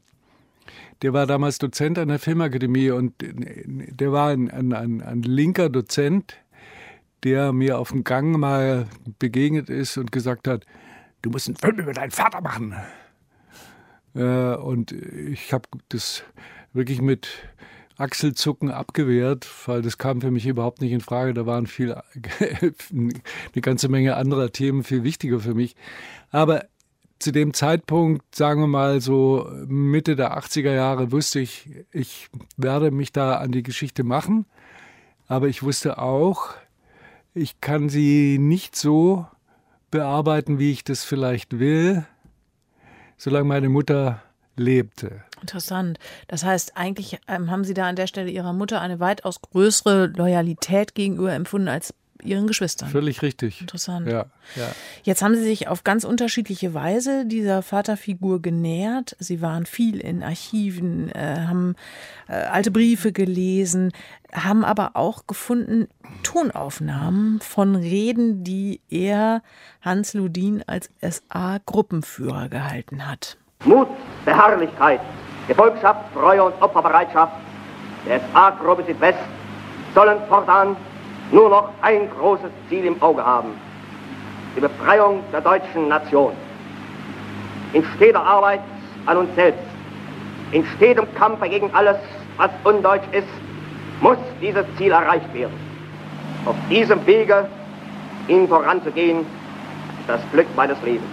der 1.02 1.12
war 1.12 1.26
damals 1.26 1.58
Dozent 1.58 1.98
an 1.98 2.08
der 2.08 2.18
Filmakademie 2.18 2.92
und 2.92 3.12
der 3.20 4.10
war 4.10 4.30
ein, 4.30 4.50
ein, 4.50 4.72
ein, 4.72 5.02
ein 5.02 5.20
linker 5.20 5.68
Dozent, 5.68 6.38
der 7.22 7.52
mir 7.52 7.78
auf 7.78 7.90
dem 7.90 8.04
Gang 8.04 8.38
mal 8.38 8.86
begegnet 9.18 9.68
ist 9.68 9.98
und 9.98 10.12
gesagt 10.12 10.48
hat, 10.48 10.64
du 11.20 11.28
musst 11.28 11.46
einen 11.48 11.56
Film 11.56 11.78
über 11.80 11.92
deinen 11.92 12.10
Vater 12.10 12.40
machen. 12.40 12.74
Äh, 14.14 14.54
und 14.54 14.90
ich 14.92 15.52
habe 15.52 15.68
das 15.90 16.24
wirklich 16.72 17.02
mit 17.02 17.28
Achselzucken 17.98 18.70
abgewehrt, 18.70 19.46
weil 19.66 19.82
das 19.82 19.98
kam 19.98 20.22
für 20.22 20.30
mich 20.30 20.46
überhaupt 20.46 20.80
nicht 20.80 20.92
in 20.92 21.02
Frage. 21.02 21.34
Da 21.34 21.44
waren 21.44 21.66
viel, 21.66 21.92
eine 22.90 23.12
ganze 23.60 23.90
Menge 23.90 24.16
anderer 24.16 24.52
Themen 24.52 24.84
viel 24.84 25.04
wichtiger 25.04 25.38
für 25.38 25.52
mich. 25.52 25.76
Aber 26.30 26.64
zu 27.20 27.32
dem 27.32 27.54
Zeitpunkt, 27.54 28.34
sagen 28.34 28.62
wir 28.62 28.66
mal 28.66 29.00
so 29.00 29.48
Mitte 29.66 30.16
der 30.16 30.36
80er 30.36 30.72
Jahre, 30.72 31.12
wusste 31.12 31.38
ich, 31.38 31.68
ich 31.92 32.28
werde 32.56 32.90
mich 32.90 33.12
da 33.12 33.36
an 33.36 33.52
die 33.52 33.62
Geschichte 33.62 34.02
machen. 34.02 34.46
Aber 35.28 35.46
ich 35.46 35.62
wusste 35.62 35.98
auch, 35.98 36.54
ich 37.34 37.60
kann 37.60 37.88
sie 37.88 38.38
nicht 38.40 38.74
so 38.74 39.26
bearbeiten, 39.90 40.58
wie 40.58 40.72
ich 40.72 40.82
das 40.82 41.04
vielleicht 41.04 41.58
will, 41.58 42.04
solange 43.16 43.44
meine 43.44 43.68
Mutter 43.68 44.22
lebte. 44.56 45.22
Interessant. 45.40 45.98
Das 46.26 46.44
heißt, 46.44 46.76
eigentlich 46.76 47.18
ähm, 47.28 47.50
haben 47.50 47.64
Sie 47.64 47.74
da 47.74 47.88
an 47.88 47.96
der 47.96 48.06
Stelle 48.06 48.30
Ihrer 48.30 48.52
Mutter 48.52 48.80
eine 48.80 49.00
weitaus 49.00 49.40
größere 49.40 50.06
Loyalität 50.08 50.94
gegenüber 50.94 51.32
empfunden 51.32 51.68
als 51.68 51.94
ihren 52.22 52.46
Geschwistern. 52.46 52.88
Völlig 52.88 53.22
richtig. 53.22 53.60
Interessant. 53.60 54.06
Ja, 54.08 54.26
ja. 54.56 54.68
Jetzt 55.02 55.22
haben 55.22 55.34
Sie 55.34 55.42
sich 55.42 55.68
auf 55.68 55.84
ganz 55.84 56.04
unterschiedliche 56.04 56.74
Weise 56.74 57.26
dieser 57.26 57.62
Vaterfigur 57.62 58.42
genähert. 58.42 59.16
Sie 59.18 59.42
waren 59.42 59.66
viel 59.66 60.00
in 60.00 60.22
Archiven, 60.22 61.10
äh, 61.10 61.36
haben 61.48 61.74
äh, 62.28 62.34
alte 62.34 62.70
Briefe 62.70 63.12
gelesen, 63.12 63.92
haben 64.32 64.64
aber 64.64 64.92
auch 64.94 65.26
gefunden 65.26 65.88
Tonaufnahmen 66.22 67.40
von 67.40 67.76
Reden, 67.76 68.44
die 68.44 68.80
er, 68.88 69.42
Hans 69.82 70.14
Ludin, 70.14 70.62
als 70.66 70.90
SA-Gruppenführer 71.00 72.48
gehalten 72.48 73.06
hat. 73.06 73.36
Mut, 73.64 73.88
Beharrlichkeit, 74.24 75.00
Gefolgschaft, 75.48 76.12
Treue 76.14 76.44
und 76.44 76.62
Opferbereitschaft 76.62 77.32
der 78.06 78.20
SA-Gruppe 78.20 78.84
Südwest 78.86 79.18
sollen 79.94 80.18
fortan 80.28 80.76
nur 81.32 81.48
noch 81.48 81.70
ein 81.82 82.10
großes 82.10 82.50
Ziel 82.68 82.84
im 82.84 83.00
Auge 83.02 83.24
haben. 83.24 83.50
Die 84.56 84.60
Befreiung 84.60 85.22
der 85.32 85.40
deutschen 85.40 85.88
Nation. 85.88 86.32
In 87.72 87.84
steter 87.96 88.22
Arbeit 88.22 88.60
an 89.06 89.18
uns 89.18 89.34
selbst, 89.34 89.62
in 90.52 90.64
stetem 90.76 91.06
Kampf 91.14 91.40
gegen 91.42 91.72
alles, 91.72 91.96
was 92.36 92.50
undeutsch 92.64 93.06
ist, 93.12 93.28
muss 94.00 94.18
dieses 94.40 94.64
Ziel 94.76 94.90
erreicht 94.90 95.32
werden. 95.32 95.54
Auf 96.46 96.56
diesem 96.68 97.04
Wege, 97.06 97.48
ihnen 98.28 98.48
voranzugehen, 98.48 99.20
ist 99.20 100.08
das 100.08 100.20
Glück 100.32 100.46
meines 100.56 100.80
Lebens. 100.82 101.06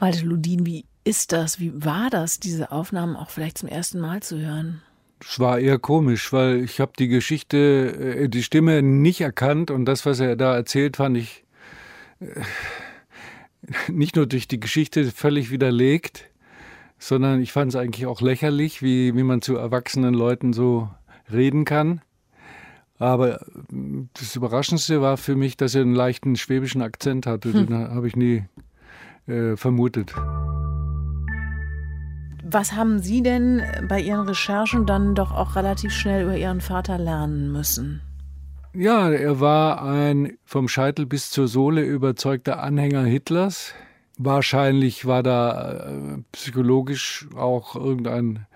Walter 0.00 0.24
Ludin, 0.24 0.66
wie 0.66 0.84
ist 1.04 1.32
das? 1.32 1.60
Wie 1.60 1.72
war 1.84 2.10
das, 2.10 2.40
diese 2.40 2.72
Aufnahmen 2.72 3.16
auch 3.16 3.30
vielleicht 3.30 3.58
zum 3.58 3.68
ersten 3.68 4.00
Mal 4.00 4.20
zu 4.20 4.38
hören? 4.38 4.82
Es 5.24 5.38
war 5.38 5.58
eher 5.58 5.78
komisch, 5.78 6.32
weil 6.32 6.62
ich 6.62 6.80
habe 6.80 6.92
die 6.98 7.08
Geschichte, 7.08 8.18
äh, 8.24 8.28
die 8.28 8.42
Stimme 8.42 8.82
nicht 8.82 9.20
erkannt 9.20 9.70
und 9.70 9.84
das, 9.84 10.04
was 10.06 10.20
er 10.20 10.36
da 10.36 10.54
erzählt, 10.54 10.96
fand 10.96 11.16
ich 11.16 11.44
äh, 12.20 12.26
nicht 13.88 14.16
nur 14.16 14.26
durch 14.26 14.48
die 14.48 14.60
Geschichte 14.60 15.04
völlig 15.10 15.50
widerlegt, 15.50 16.28
sondern 16.98 17.40
ich 17.40 17.52
fand 17.52 17.70
es 17.72 17.76
eigentlich 17.76 18.06
auch 18.06 18.20
lächerlich, 18.20 18.82
wie, 18.82 19.16
wie 19.16 19.22
man 19.22 19.42
zu 19.42 19.56
erwachsenen 19.56 20.14
Leuten 20.14 20.52
so 20.52 20.88
reden 21.32 21.64
kann. 21.64 22.00
Aber 22.98 23.42
äh, 23.42 23.46
das 24.14 24.36
Überraschendste 24.36 25.00
war 25.00 25.16
für 25.16 25.36
mich, 25.36 25.56
dass 25.56 25.74
er 25.74 25.82
einen 25.82 25.94
leichten 25.94 26.36
schwäbischen 26.36 26.82
Akzent 26.82 27.26
hatte. 27.26 27.52
Hm. 27.52 27.66
Den 27.66 27.88
habe 27.90 28.06
ich 28.06 28.16
nie 28.16 28.44
äh, 29.26 29.56
vermutet. 29.56 30.14
Was 32.52 32.74
haben 32.74 32.98
Sie 32.98 33.22
denn 33.22 33.62
bei 33.88 33.98
Ihren 33.98 34.28
Recherchen 34.28 34.84
dann 34.84 35.14
doch 35.14 35.32
auch 35.32 35.56
relativ 35.56 35.90
schnell 35.90 36.24
über 36.24 36.36
Ihren 36.36 36.60
Vater 36.60 36.98
lernen 36.98 37.50
müssen? 37.50 38.02
Ja, 38.74 39.10
er 39.10 39.40
war 39.40 39.82
ein 39.82 40.36
vom 40.44 40.68
Scheitel 40.68 41.06
bis 41.06 41.30
zur 41.30 41.48
Sohle 41.48 41.82
überzeugter 41.82 42.62
Anhänger 42.62 43.04
Hitlers. 43.04 43.72
Wahrscheinlich 44.18 45.06
war 45.06 45.22
da 45.22 45.72
äh, 45.72 46.18
psychologisch 46.32 47.26
auch 47.34 47.74
irgendein 47.74 48.46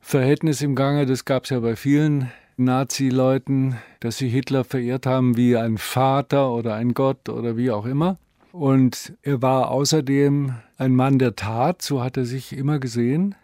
Verhältnis 0.00 0.60
im 0.60 0.74
Gange. 0.74 1.06
Das 1.06 1.24
gab 1.24 1.44
es 1.44 1.50
ja 1.50 1.60
bei 1.60 1.76
vielen 1.76 2.32
Nazi-Leuten, 2.56 3.76
dass 4.00 4.18
sie 4.18 4.28
Hitler 4.28 4.64
verehrt 4.64 5.06
haben 5.06 5.36
wie 5.36 5.56
ein 5.56 5.78
Vater 5.78 6.50
oder 6.50 6.74
ein 6.74 6.92
Gott 6.92 7.28
oder 7.28 7.56
wie 7.56 7.70
auch 7.70 7.86
immer. 7.86 8.18
Und 8.50 9.14
er 9.22 9.42
war 9.42 9.70
außerdem 9.70 10.54
ein 10.76 10.94
Mann 10.96 11.20
der 11.20 11.36
Tat, 11.36 11.82
so 11.82 12.02
hat 12.02 12.16
er 12.16 12.24
sich 12.24 12.56
immer 12.56 12.80
gesehen. 12.80 13.36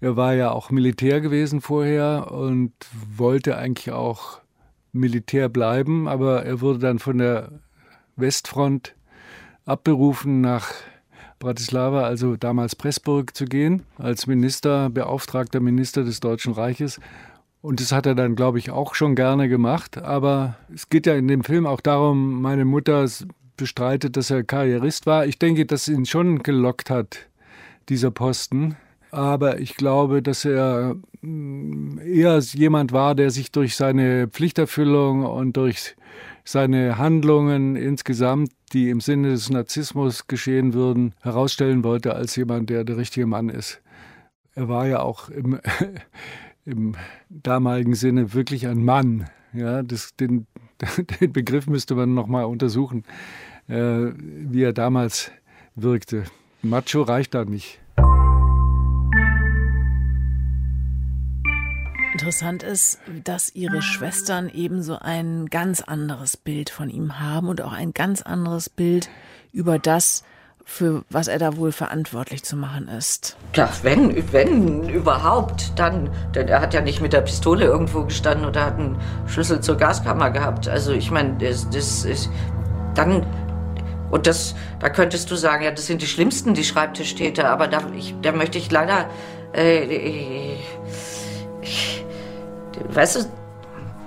Er 0.00 0.16
war 0.16 0.34
ja 0.34 0.50
auch 0.50 0.70
Militär 0.70 1.20
gewesen 1.20 1.60
vorher 1.60 2.30
und 2.30 2.72
wollte 3.16 3.56
eigentlich 3.56 3.92
auch 3.92 4.40
Militär 4.92 5.48
bleiben, 5.48 6.08
aber 6.08 6.44
er 6.44 6.60
wurde 6.60 6.78
dann 6.78 6.98
von 6.98 7.18
der 7.18 7.52
Westfront 8.16 8.94
abberufen 9.64 10.40
nach 10.40 10.72
Bratislava, 11.38 12.04
also 12.04 12.36
damals 12.36 12.76
Pressburg 12.76 13.36
zu 13.36 13.44
gehen, 13.44 13.82
als 13.98 14.26
Minister, 14.26 14.88
beauftragter 14.90 15.60
Minister 15.60 16.02
des 16.02 16.20
Deutschen 16.20 16.52
Reiches. 16.52 16.98
Und 17.60 17.80
das 17.80 17.92
hat 17.92 18.06
er 18.06 18.14
dann, 18.14 18.36
glaube 18.36 18.58
ich, 18.58 18.70
auch 18.70 18.94
schon 18.94 19.16
gerne 19.16 19.48
gemacht. 19.48 19.98
Aber 19.98 20.56
es 20.72 20.88
geht 20.88 21.06
ja 21.06 21.14
in 21.14 21.28
dem 21.28 21.42
Film 21.44 21.66
auch 21.66 21.80
darum, 21.80 22.40
meine 22.40 22.64
Mutter 22.64 23.06
bestreitet, 23.56 24.16
dass 24.16 24.30
er 24.30 24.44
Karrierist 24.44 25.06
war. 25.06 25.26
Ich 25.26 25.38
denke, 25.38 25.66
dass 25.66 25.88
ihn 25.88 26.06
schon 26.06 26.42
gelockt 26.42 26.90
hat, 26.90 27.28
dieser 27.88 28.10
Posten. 28.10 28.76
Aber 29.10 29.60
ich 29.60 29.76
glaube, 29.76 30.22
dass 30.22 30.44
er 30.44 30.96
mm, 31.20 31.98
eher 31.98 32.38
jemand 32.38 32.92
war, 32.92 33.14
der 33.14 33.30
sich 33.30 33.50
durch 33.52 33.76
seine 33.76 34.28
Pflichterfüllung 34.28 35.24
und 35.24 35.56
durch 35.56 35.96
seine 36.44 36.98
Handlungen 36.98 37.76
insgesamt, 37.76 38.50
die 38.72 38.90
im 38.90 39.00
Sinne 39.00 39.30
des 39.30 39.50
Narzissmus 39.50 40.26
geschehen 40.26 40.74
würden, 40.74 41.14
herausstellen 41.22 41.84
wollte 41.84 42.14
als 42.14 42.36
jemand, 42.36 42.70
der 42.70 42.84
der 42.84 42.96
richtige 42.96 43.26
Mann 43.26 43.48
ist. 43.48 43.80
Er 44.54 44.68
war 44.68 44.86
ja 44.86 45.00
auch 45.00 45.28
im, 45.28 45.60
im 46.64 46.94
damaligen 47.28 47.94
Sinne 47.94 48.32
wirklich 48.32 48.66
ein 48.66 48.84
Mann. 48.84 49.28
Ja, 49.52 49.82
das, 49.82 50.14
den, 50.16 50.46
den 51.20 51.32
Begriff 51.32 51.66
müsste 51.66 51.94
man 51.94 52.14
noch 52.14 52.26
mal 52.26 52.44
untersuchen, 52.44 53.04
äh, 53.68 54.12
wie 54.16 54.62
er 54.62 54.72
damals 54.72 55.30
wirkte. 55.74 56.24
Macho 56.62 57.02
reicht 57.02 57.34
da 57.34 57.44
nicht. 57.44 57.80
Interessant 62.16 62.62
ist, 62.62 62.98
dass 63.24 63.54
ihre 63.54 63.82
Schwestern 63.82 64.48
ebenso 64.48 64.98
ein 64.98 65.48
ganz 65.50 65.82
anderes 65.82 66.38
Bild 66.38 66.70
von 66.70 66.88
ihm 66.88 67.20
haben 67.20 67.46
und 67.48 67.60
auch 67.60 67.74
ein 67.74 67.92
ganz 67.92 68.22
anderes 68.22 68.70
Bild 68.70 69.10
über 69.52 69.78
das, 69.78 70.24
für 70.64 71.04
was 71.10 71.28
er 71.28 71.38
da 71.38 71.58
wohl 71.58 71.72
verantwortlich 71.72 72.42
zu 72.42 72.56
machen 72.56 72.88
ist. 72.88 73.36
Ja, 73.54 73.68
wenn, 73.82 74.32
wenn 74.32 74.88
überhaupt, 74.88 75.78
dann. 75.78 76.08
Denn 76.34 76.48
er 76.48 76.62
hat 76.62 76.72
ja 76.72 76.80
nicht 76.80 77.02
mit 77.02 77.12
der 77.12 77.20
Pistole 77.20 77.66
irgendwo 77.66 78.04
gestanden 78.04 78.46
oder 78.46 78.64
hat 78.64 78.78
einen 78.78 78.96
Schlüssel 79.26 79.60
zur 79.60 79.76
Gaskammer 79.76 80.30
gehabt. 80.30 80.68
Also 80.68 80.92
ich 80.92 81.10
meine, 81.10 81.36
das, 81.36 81.68
das 81.68 82.06
ist. 82.06 82.30
Dann. 82.94 83.26
Und 84.10 84.26
das, 84.26 84.54
da 84.80 84.88
könntest 84.88 85.30
du 85.30 85.36
sagen, 85.36 85.64
ja, 85.64 85.70
das 85.70 85.86
sind 85.86 86.00
die 86.00 86.06
schlimmsten, 86.06 86.54
die 86.54 86.64
Schreibtischtäter, 86.64 87.50
aber 87.50 87.68
da, 87.68 87.82
ich, 87.94 88.14
da 88.22 88.32
möchte 88.32 88.56
ich 88.56 88.70
leider. 88.70 89.10
Äh, 89.54 90.54
ich, 91.60 91.95
weißt 92.94 93.16
du. 93.16 93.20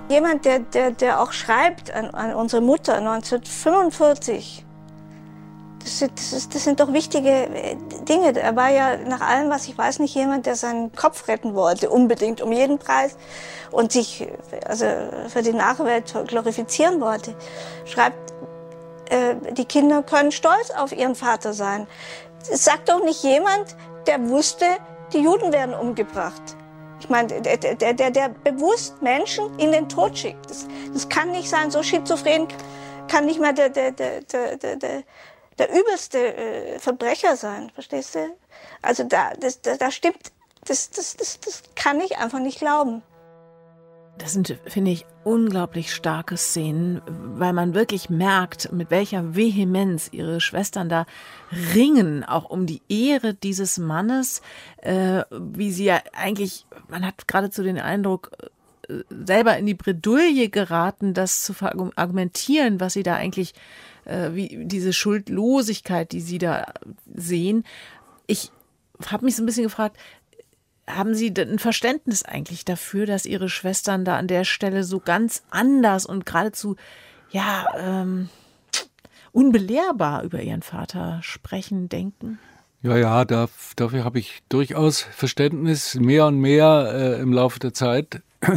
Jemand, 0.08 0.44
der, 0.44 0.58
der, 0.58 0.90
der 0.90 1.20
auch 1.20 1.32
schreibt 1.32 1.92
an, 1.94 2.10
an 2.10 2.34
unsere 2.34 2.60
Mutter 2.60 2.96
1945. 2.96 4.64
Das 5.82 5.98
sind, 5.98 6.12
das, 6.18 6.48
das 6.48 6.64
sind 6.64 6.80
doch 6.80 6.92
wichtige 6.92 7.30
äh, 7.30 7.76
Dinge. 8.08 8.36
Er 8.36 8.54
war 8.56 8.70
ja 8.70 8.96
nach 8.96 9.20
allem, 9.20 9.50
was 9.50 9.68
ich 9.68 9.78
weiß, 9.78 9.98
nicht 10.00 10.14
jemand, 10.14 10.46
der 10.46 10.56
seinen 10.56 10.92
Kopf 10.92 11.28
retten 11.28 11.54
wollte, 11.54 11.90
unbedingt 11.90 12.42
um 12.42 12.52
jeden 12.52 12.78
Preis 12.78 13.16
und 13.70 13.92
sich 13.92 14.28
also 14.66 14.86
für 15.28 15.42
die 15.42 15.52
Nachwelt 15.52 16.12
glorifizieren 16.26 17.00
wollte. 17.00 17.34
Schreibt, 17.86 18.32
äh, 19.10 19.34
die 19.52 19.64
Kinder 19.64 20.02
können 20.02 20.32
stolz 20.32 20.70
auf 20.76 20.92
ihren 20.92 21.14
Vater 21.14 21.52
sein. 21.52 21.86
Es 22.50 22.64
sagt 22.64 22.88
doch 22.88 23.04
nicht 23.04 23.22
jemand, 23.22 23.76
der 24.06 24.28
wusste, 24.28 24.66
die 25.12 25.18
Juden 25.18 25.52
werden 25.52 25.74
umgebracht. 25.74 26.56
Meine, 27.10 27.42
der, 27.42 27.56
der, 27.56 27.92
der, 27.92 28.10
der 28.10 28.28
bewusst 28.28 29.02
Menschen 29.02 29.58
in 29.58 29.72
den 29.72 29.88
Tod 29.88 30.16
schickt. 30.16 30.48
Das, 30.48 30.66
das 30.92 31.08
kann 31.08 31.32
nicht 31.32 31.50
sein. 31.50 31.70
So 31.70 31.82
schizophren 31.82 32.46
kann 33.08 33.26
nicht 33.26 33.40
mal 33.40 33.52
der, 33.52 33.68
der, 33.68 33.90
der, 33.90 34.20
der, 34.22 34.56
der, 34.56 34.76
der, 34.76 35.02
der 35.58 35.78
übelste 35.78 36.36
äh, 36.36 36.78
Verbrecher 36.78 37.36
sein. 37.36 37.70
Verstehst 37.74 38.14
du? 38.14 38.30
Also 38.80 39.04
da, 39.04 39.32
das, 39.38 39.60
da, 39.60 39.76
da 39.76 39.90
stimmt, 39.90 40.32
das, 40.64 40.90
das, 40.90 41.16
das, 41.16 41.40
das 41.40 41.62
kann 41.74 42.00
ich 42.00 42.16
einfach 42.18 42.38
nicht 42.38 42.60
glauben. 42.60 43.02
Das 44.20 44.34
sind, 44.34 44.58
finde 44.66 44.90
ich, 44.90 45.06
unglaublich 45.24 45.94
starke 45.94 46.36
Szenen, 46.36 47.00
weil 47.06 47.54
man 47.54 47.72
wirklich 47.74 48.10
merkt, 48.10 48.70
mit 48.70 48.90
welcher 48.90 49.34
Vehemenz 49.34 50.10
ihre 50.12 50.42
Schwestern 50.42 50.90
da 50.90 51.06
ringen, 51.74 52.22
auch 52.22 52.50
um 52.50 52.66
die 52.66 52.82
Ehre 52.90 53.32
dieses 53.32 53.78
Mannes, 53.78 54.42
äh, 54.82 55.22
wie 55.30 55.72
sie 55.72 55.84
ja 55.84 56.00
eigentlich, 56.12 56.66
man 56.88 57.06
hat 57.06 57.26
geradezu 57.26 57.62
den 57.62 57.78
Eindruck, 57.78 58.32
äh, 58.90 59.04
selber 59.08 59.56
in 59.56 59.64
die 59.64 59.74
Bredouille 59.74 60.50
geraten, 60.50 61.14
das 61.14 61.42
zu 61.42 61.54
argumentieren, 61.96 62.78
was 62.78 62.92
sie 62.92 63.02
da 63.02 63.14
eigentlich, 63.14 63.54
äh, 64.04 64.34
wie 64.34 64.66
diese 64.66 64.92
Schuldlosigkeit, 64.92 66.12
die 66.12 66.20
sie 66.20 66.38
da 66.38 66.74
sehen. 67.14 67.64
Ich 68.26 68.52
habe 69.06 69.24
mich 69.24 69.36
so 69.36 69.42
ein 69.42 69.46
bisschen 69.46 69.64
gefragt, 69.64 69.96
haben 70.96 71.14
Sie 71.14 71.32
ein 71.36 71.58
Verständnis 71.58 72.22
eigentlich 72.22 72.64
dafür, 72.64 73.06
dass 73.06 73.26
Ihre 73.26 73.48
Schwestern 73.48 74.04
da 74.04 74.16
an 74.16 74.26
der 74.26 74.44
Stelle 74.44 74.84
so 74.84 75.00
ganz 75.00 75.42
anders 75.50 76.06
und 76.06 76.26
geradezu, 76.26 76.76
ja, 77.30 77.66
ähm, 77.78 78.28
unbelehrbar 79.32 80.22
über 80.24 80.40
Ihren 80.42 80.62
Vater 80.62 81.20
sprechen, 81.22 81.88
denken? 81.88 82.38
Ja, 82.82 82.96
ja, 82.96 83.24
da, 83.24 83.48
dafür 83.76 84.04
habe 84.04 84.18
ich 84.18 84.40
durchaus 84.48 85.02
Verständnis, 85.02 85.96
mehr 85.96 86.26
und 86.26 86.38
mehr 86.38 86.90
äh, 86.94 87.20
im 87.20 87.32
Laufe 87.32 87.58
der 87.58 87.74
Zeit, 87.74 88.22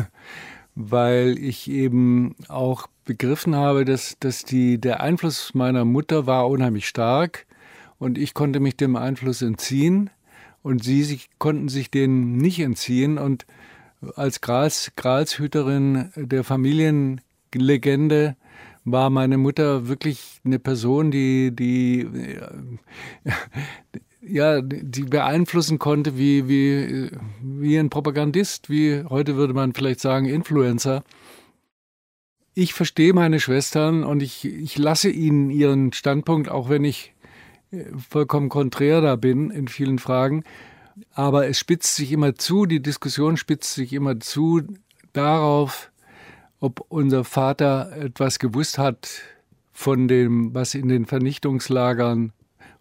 weil 0.76 1.38
ich 1.38 1.70
eben 1.70 2.36
auch 2.48 2.88
begriffen 3.06 3.56
habe, 3.56 3.84
dass, 3.84 4.16
dass 4.20 4.44
die, 4.46 4.80
der 4.80 5.02
Einfluss 5.02 5.54
meiner 5.54 5.84
Mutter 5.84 6.26
war 6.26 6.50
unheimlich 6.50 6.88
stark 6.88 7.46
und 8.00 8.18
ich 8.18 8.34
konnte 8.34 8.62
mich 8.62 8.78
dem 8.78 8.96
Einfluss 8.96 9.42
entziehen 9.42 10.10
und 10.64 10.84
sie 10.84 11.04
sich, 11.04 11.30
konnten 11.38 11.70
sich 11.70 11.92
denen 11.92 12.38
nicht 12.38 12.60
entziehen. 12.60 13.18
Und 13.20 13.46
als 14.16 14.42
Grals, 14.42 14.94
Gralshüterin 14.96 16.10
der 16.16 16.44
Familienlegende 16.44 18.36
war 18.86 19.10
meine 19.10 19.38
Mutter 19.38 19.88
wirklich 19.88 20.42
eine 20.44 20.60
Person, 20.60 21.12
die, 21.12 21.56
die, 21.56 22.08
ja, 24.22 24.62
die 24.62 25.04
beeinflussen 25.04 25.80
konnte 25.80 26.18
wie, 26.18 26.48
wie, 26.48 27.10
wie 27.42 27.78
ein 27.78 27.90
Propagandist, 27.90 28.70
wie 28.70 29.04
heute 29.08 29.36
würde 29.36 29.54
man 29.54 29.74
vielleicht 29.74 30.00
sagen 30.00 30.26
Influencer. 30.26 31.04
Ich 32.56 32.74
verstehe 32.74 33.14
meine 33.14 33.40
Schwestern 33.40 34.04
und 34.04 34.22
ich, 34.22 34.46
ich 34.46 34.78
lasse 34.78 35.10
ihnen 35.10 35.50
ihren 35.50 35.92
Standpunkt, 35.92 36.50
auch 36.50 36.70
wenn 36.70 36.84
ich 36.84 37.13
vollkommen 38.10 38.50
konträr 38.50 39.02
da 39.02 39.16
bin 39.16 39.50
in 39.50 39.68
vielen 39.68 40.00
Fragen. 40.00 40.44
Aber 41.14 41.48
es 41.48 41.58
spitzt 41.58 41.96
sich 41.96 42.12
immer 42.12 42.36
zu, 42.36 42.66
die 42.66 42.82
Diskussion 42.82 43.38
spitzt 43.38 43.74
sich 43.74 43.94
immer 43.94 44.20
zu 44.20 44.62
darauf, 45.12 45.92
ob 46.60 46.86
unser 46.90 47.24
Vater 47.24 47.92
etwas 47.98 48.40
gewusst 48.40 48.78
hat 48.78 49.10
von 49.72 50.08
dem, 50.08 50.54
was 50.54 50.76
in 50.76 50.88
den 50.88 51.06
Vernichtungslagern 51.06 52.32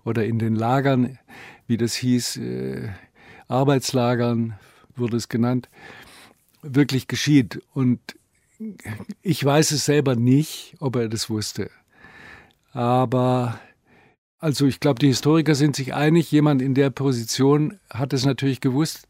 oder 0.04 0.24
in 0.24 0.38
den 0.38 0.54
Lagern, 0.54 1.18
wie 1.66 1.76
das 1.76 1.94
hieß, 1.94 2.36
äh, 2.36 2.88
Arbeitslagern 3.48 4.58
wurde 4.94 5.16
es 5.16 5.28
genannt, 5.28 5.68
wirklich 6.62 7.08
geschieht. 7.08 7.62
Und 7.72 8.00
ich 9.22 9.44
weiß 9.44 9.72
es 9.72 9.84
selber 9.84 10.16
nicht, 10.16 10.76
ob 10.80 10.96
er 10.96 11.08
das 11.08 11.30
wusste. 11.30 11.70
Aber 12.72 13.58
also 14.42 14.66
ich 14.66 14.80
glaube, 14.80 14.98
die 14.98 15.06
Historiker 15.06 15.54
sind 15.54 15.76
sich 15.76 15.94
einig, 15.94 16.32
jemand 16.32 16.62
in 16.62 16.74
der 16.74 16.90
Position 16.90 17.78
hat 17.88 18.12
es 18.12 18.26
natürlich 18.26 18.60
gewusst. 18.60 19.06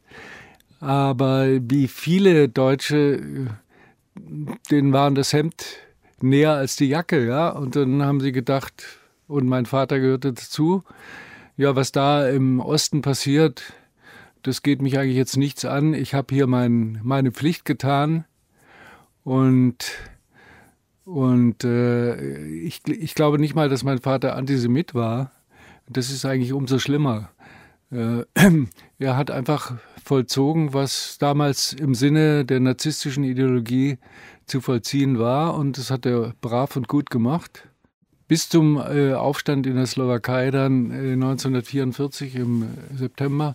Aber 0.78 1.46
wie 1.48 1.88
viele 1.88 2.50
Deutsche, 2.50 3.48
denen 4.70 4.92
waren 4.92 5.14
das 5.14 5.32
Hemd 5.32 5.64
näher 6.20 6.52
als 6.52 6.76
die 6.76 6.84
Jacke, 6.84 7.26
ja. 7.26 7.48
Und 7.48 7.76
dann 7.76 8.02
haben 8.02 8.20
sie 8.20 8.32
gedacht, 8.32 8.84
und 9.26 9.46
mein 9.46 9.64
Vater 9.64 10.00
gehörte 10.00 10.34
dazu, 10.34 10.84
ja, 11.56 11.74
was 11.76 11.92
da 11.92 12.28
im 12.28 12.60
Osten 12.60 13.00
passiert, 13.00 13.72
das 14.42 14.62
geht 14.62 14.82
mich 14.82 14.98
eigentlich 14.98 15.16
jetzt 15.16 15.38
nichts 15.38 15.64
an. 15.64 15.94
Ich 15.94 16.12
habe 16.12 16.34
hier 16.34 16.46
mein, 16.46 17.00
meine 17.02 17.32
Pflicht 17.32 17.64
getan 17.64 18.26
und 19.24 19.92
und 21.04 21.64
äh, 21.64 22.46
ich, 22.60 22.86
ich 22.86 23.14
glaube 23.14 23.38
nicht 23.38 23.54
mal, 23.54 23.68
dass 23.68 23.82
mein 23.82 23.98
Vater 23.98 24.36
Antisemit 24.36 24.94
war. 24.94 25.32
Das 25.88 26.10
ist 26.10 26.24
eigentlich 26.24 26.52
umso 26.52 26.78
schlimmer. 26.78 27.30
Äh, 27.90 28.24
er 28.98 29.16
hat 29.16 29.30
einfach 29.30 29.74
vollzogen, 30.02 30.72
was 30.74 31.18
damals 31.18 31.72
im 31.72 31.94
Sinne 31.94 32.44
der 32.44 32.60
narzisstischen 32.60 33.24
Ideologie 33.24 33.98
zu 34.46 34.60
vollziehen 34.60 35.18
war. 35.18 35.54
Und 35.54 35.78
das 35.78 35.90
hat 35.90 36.06
er 36.06 36.34
brav 36.40 36.76
und 36.76 36.88
gut 36.88 37.10
gemacht. 37.10 37.68
Bis 38.28 38.48
zum 38.48 38.76
äh, 38.76 39.14
Aufstand 39.14 39.66
in 39.66 39.74
der 39.74 39.86
Slowakei 39.86 40.50
dann 40.50 40.90
äh, 40.90 41.12
1944 41.12 42.36
im 42.36 42.68
September, 42.94 43.54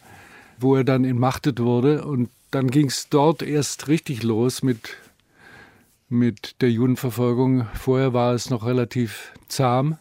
wo 0.59 0.75
er 0.75 0.83
dann 0.83 1.05
entmachtet 1.05 1.59
wurde. 1.59 2.05
Und 2.05 2.29
dann 2.51 2.69
ging 2.69 2.87
es 2.87 3.09
dort 3.09 3.41
erst 3.41 3.87
richtig 3.87 4.23
los 4.23 4.63
mit 4.63 4.97
mit 6.09 6.61
der 6.61 6.71
Judenverfolgung. 6.71 7.67
Vorher 7.73 8.13
war 8.13 8.33
es 8.33 8.49
noch 8.49 8.65
relativ 8.65 9.33
zahm. 9.47 9.97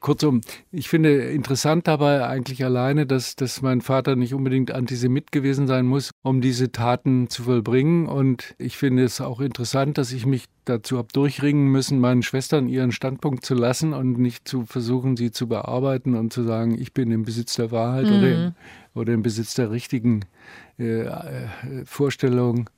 Kurzum, 0.00 0.40
ich 0.72 0.88
finde 0.88 1.24
interessant 1.30 1.86
dabei 1.86 2.26
eigentlich 2.26 2.64
alleine, 2.64 3.04
dass, 3.04 3.36
dass 3.36 3.60
mein 3.60 3.82
Vater 3.82 4.16
nicht 4.16 4.32
unbedingt 4.32 4.70
Antisemit 4.70 5.30
gewesen 5.30 5.66
sein 5.66 5.84
muss, 5.84 6.10
um 6.22 6.40
diese 6.40 6.72
Taten 6.72 7.28
zu 7.28 7.42
vollbringen. 7.42 8.06
Und 8.06 8.54
ich 8.56 8.78
finde 8.78 9.04
es 9.04 9.20
auch 9.20 9.40
interessant, 9.40 9.98
dass 9.98 10.12
ich 10.12 10.24
mich 10.24 10.46
dazu 10.64 10.96
habe 10.96 11.08
durchringen 11.12 11.68
müssen, 11.68 12.00
meinen 12.00 12.22
Schwestern 12.22 12.66
ihren 12.66 12.92
Standpunkt 12.92 13.44
zu 13.44 13.54
lassen 13.54 13.92
und 13.92 14.18
nicht 14.18 14.48
zu 14.48 14.64
versuchen, 14.64 15.18
sie 15.18 15.32
zu 15.32 15.48
bearbeiten 15.48 16.14
und 16.14 16.32
zu 16.32 16.44
sagen, 16.44 16.80
ich 16.80 16.94
bin 16.94 17.12
im 17.12 17.24
Besitz 17.24 17.56
der 17.56 17.70
Wahrheit 17.70 18.06
mhm. 18.06 18.18
oder, 18.18 18.32
im, 18.32 18.54
oder 18.94 19.12
im 19.12 19.22
Besitz 19.22 19.52
der 19.52 19.70
richtigen 19.70 20.24
äh, 20.78 21.02
äh, 21.02 21.48
Vorstellung 21.84 22.70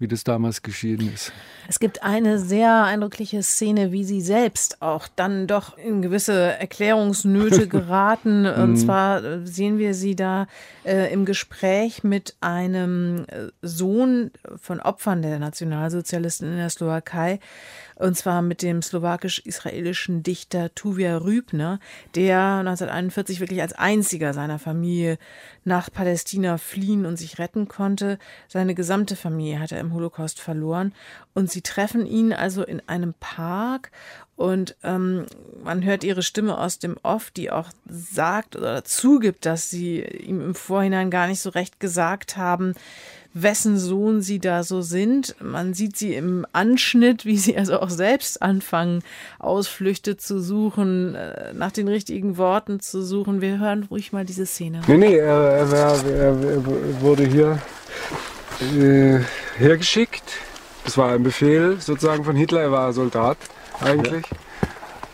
wie 0.00 0.08
das 0.08 0.24
damals 0.24 0.62
geschehen 0.62 1.12
ist. 1.12 1.30
Es 1.68 1.78
gibt 1.78 2.02
eine 2.02 2.38
sehr 2.38 2.84
eindrückliche 2.84 3.42
Szene, 3.42 3.92
wie 3.92 4.02
Sie 4.02 4.22
selbst 4.22 4.80
auch 4.80 5.06
dann 5.14 5.46
doch 5.46 5.76
in 5.76 6.00
gewisse 6.00 6.58
Erklärungsnöte 6.58 7.68
geraten. 7.68 8.46
Und 8.46 8.70
mhm. 8.70 8.76
zwar 8.76 9.22
äh, 9.22 9.46
sehen 9.46 9.78
wir 9.78 9.92
Sie 9.94 10.16
da 10.16 10.46
äh, 10.84 11.12
im 11.12 11.26
Gespräch 11.26 12.02
mit 12.02 12.34
einem 12.40 13.26
äh, 13.28 13.48
Sohn 13.60 14.30
von 14.56 14.80
Opfern 14.80 15.20
der 15.20 15.38
Nationalsozialisten 15.38 16.50
in 16.50 16.56
der 16.56 16.70
Slowakei, 16.70 17.38
und 18.00 18.16
zwar 18.16 18.42
mit 18.42 18.62
dem 18.62 18.82
slowakisch-israelischen 18.82 20.22
Dichter 20.22 20.74
Tuvia 20.74 21.18
Rübner, 21.18 21.78
der 22.14 22.40
1941 22.60 23.40
wirklich 23.40 23.60
als 23.60 23.74
einziger 23.74 24.32
seiner 24.32 24.58
Familie 24.58 25.18
nach 25.64 25.92
Palästina 25.92 26.56
fliehen 26.56 27.04
und 27.04 27.16
sich 27.16 27.38
retten 27.38 27.68
konnte. 27.68 28.18
Seine 28.48 28.74
gesamte 28.74 29.16
Familie 29.16 29.60
hat 29.60 29.72
er 29.72 29.80
im 29.80 29.92
Holocaust 29.92 30.40
verloren. 30.40 30.94
Und 31.34 31.50
sie 31.50 31.60
treffen 31.60 32.06
ihn 32.06 32.32
also 32.32 32.64
in 32.64 32.82
einem 32.88 33.14
Park 33.20 33.90
und 34.40 34.74
ähm, 34.82 35.26
man 35.62 35.84
hört 35.84 36.02
ihre 36.02 36.22
Stimme 36.22 36.56
aus 36.56 36.78
dem 36.78 36.96
Off, 37.02 37.30
die 37.30 37.50
auch 37.50 37.68
sagt 37.86 38.56
oder 38.56 38.84
zugibt, 38.84 39.44
dass 39.44 39.68
sie 39.68 40.00
ihm 40.00 40.40
im 40.40 40.54
Vorhinein 40.54 41.10
gar 41.10 41.26
nicht 41.26 41.42
so 41.42 41.50
recht 41.50 41.78
gesagt 41.78 42.38
haben, 42.38 42.72
wessen 43.32 43.78
Sohn 43.78 44.22
sie 44.22 44.38
da 44.38 44.62
so 44.62 44.82
sind. 44.82 45.36
Man 45.40 45.74
sieht 45.74 45.96
sie 45.96 46.14
im 46.14 46.46
Anschnitt, 46.52 47.24
wie 47.24 47.36
sie 47.36 47.56
also 47.56 47.80
auch 47.80 47.90
selbst 47.90 48.42
anfangen, 48.42 49.02
Ausflüchte 49.38 50.16
zu 50.16 50.40
suchen, 50.40 51.14
äh, 51.14 51.52
nach 51.54 51.72
den 51.72 51.88
richtigen 51.88 52.36
Worten 52.36 52.80
zu 52.80 53.02
suchen. 53.02 53.40
Wir 53.40 53.58
hören 53.58 53.86
ruhig 53.90 54.12
mal 54.12 54.24
diese 54.24 54.46
Szene. 54.46 54.80
Nee, 54.86 54.96
nee, 54.96 55.16
er, 55.16 55.66
er, 55.72 56.04
er 56.06 57.00
wurde 57.00 57.24
hier 57.24 57.58
äh, 58.78 59.20
hergeschickt. 59.58 60.24
Das 60.84 60.96
war 60.98 61.12
ein 61.12 61.22
Befehl 61.22 61.80
sozusagen 61.80 62.24
von 62.24 62.36
Hitler. 62.36 62.62
Er 62.62 62.72
war 62.72 62.92
Soldat 62.92 63.38
eigentlich. 63.80 64.26
Ja. 64.30 64.36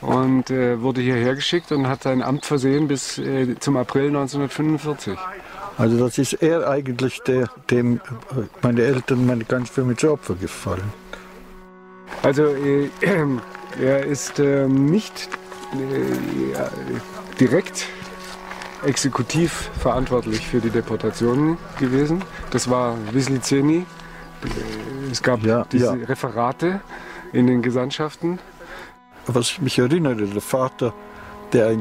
Und 0.01 0.51
äh, 0.51 0.81
wurde 0.81 1.01
hierher 1.01 1.35
geschickt 1.35 1.73
und 1.73 1.89
hat 1.89 2.03
sein 2.03 2.23
Amt 2.23 2.45
versehen 2.45 2.87
bis 2.87 3.19
äh, 3.19 3.59
zum 3.59 3.77
April 3.77 4.09
1945. 4.09 5.19
Also 5.79 5.99
das 5.99 6.17
ist 6.19 6.35
er 6.35 6.69
eigentlich, 6.69 7.21
der, 7.23 7.49
dem 7.71 8.01
meine 8.63 8.83
Eltern 8.83 9.27
meine 9.27 9.45
ganz 9.45 9.77
mit 9.77 10.01
zu 10.01 10.13
Opfer 10.13 10.35
gefallen. 10.35 10.93
Also 12.23 12.45
äh, 12.45 12.89
er 13.81 14.05
ist 14.07 14.39
äh, 14.39 14.67
nicht 14.67 15.29
äh, 15.75 17.39
direkt 17.39 17.87
exekutiv 18.85 19.71
verantwortlich 19.79 20.47
für 20.47 20.61
die 20.61 20.71
Deportationen 20.71 21.59
gewesen. 21.79 22.23
Das 22.51 22.71
war 22.71 22.97
Wisliceni. 23.13 23.85
Es 25.11 25.23
gab 25.23 25.43
ja, 25.43 25.67
diese 25.71 25.99
ja. 25.99 26.07
Referate 26.07 26.81
in 27.33 27.47
den 27.47 27.63
Gesandtschaften. 27.63 28.39
Was 29.27 29.51
ich 29.51 29.61
mich 29.61 29.79
erinnere, 29.79 30.25
der 30.25 30.41
Vater, 30.41 30.95
der 31.53 31.69
ein 31.69 31.81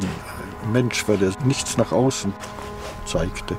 Mensch 0.74 1.08
war, 1.08 1.18
der 1.18 1.32
nichts 1.46 1.78
nach 1.78 1.92
außen 1.92 2.34
zeigte, 3.06 3.56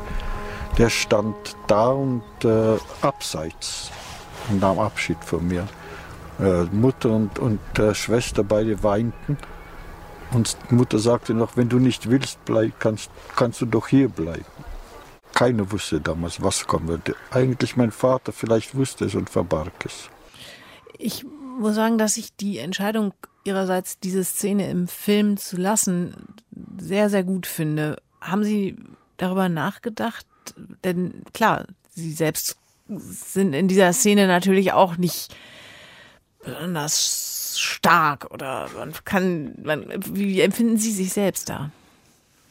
der 0.79 0.91
stand 0.91 1.57
da 1.67 1.89
und 1.89 2.23
äh, 2.45 2.77
abseits 3.01 3.91
und 4.51 4.61
nahm 4.61 4.79
Abschied 4.79 5.23
von 5.25 5.47
mir. 5.47 5.67
Äh, 6.39 6.65
Mutter 6.65 7.11
und, 7.11 7.39
und 7.39 7.79
äh, 7.79 7.95
Schwester 7.95 8.45
beide 8.45 8.83
weinten. 8.83 9.39
Und 10.33 10.57
Mutter 10.71 10.99
sagte 10.99 11.35
noch, 11.35 11.57
wenn 11.57 11.69
du 11.69 11.79
nicht 11.79 12.11
willst, 12.11 12.45
bleib, 12.45 12.79
kannst, 12.79 13.11
kannst 13.37 13.61
du 13.61 13.67
doch 13.67 13.89
hier 13.89 14.09
bleiben. 14.09 14.45
Keiner 15.35 15.71
wusste 15.71 16.01
damals, 16.01 16.43
was 16.43 16.67
kommen 16.67 16.89
würde. 16.89 17.15
Eigentlich 17.31 17.77
mein 17.77 17.91
Vater 17.91 18.33
vielleicht 18.33 18.75
wusste 18.75 19.07
es 19.07 19.15
und 19.15 19.31
verbarg 19.31 19.73
es. 19.85 20.11
Ich 20.99 21.25
muss 21.59 21.75
sagen, 21.75 21.99
dass 21.99 22.17
ich 22.17 22.37
die 22.37 22.59
Entscheidung 22.59 23.15
ihrerseits, 23.45 23.99
diese 24.01 24.25
Szene 24.25 24.69
im 24.71 24.89
Film 24.89 25.37
zu 25.37 25.57
lassen, 25.57 26.35
sehr, 26.79 27.09
sehr 27.09 27.23
gut 27.23 27.47
finde. 27.47 27.97
Haben 28.21 28.45
Sie 28.45 28.77
darüber 29.19 29.49
nachgedacht, 29.49 30.27
denn 30.85 31.23
klar, 31.33 31.67
sie 31.91 32.13
selbst 32.13 32.57
sind 32.89 33.53
in 33.53 33.69
dieser 33.69 33.93
Szene 33.93 34.27
natürlich 34.27 34.73
auch 34.73 34.97
nicht 34.97 35.35
besonders 36.45 37.57
stark 37.59 38.31
oder 38.31 38.69
man 38.77 38.93
kann, 39.05 39.55
man, 39.63 39.87
wie 40.13 40.41
empfinden 40.41 40.77
Sie 40.77 40.93
sich 40.93 41.13
selbst 41.13 41.49
da? 41.49 41.71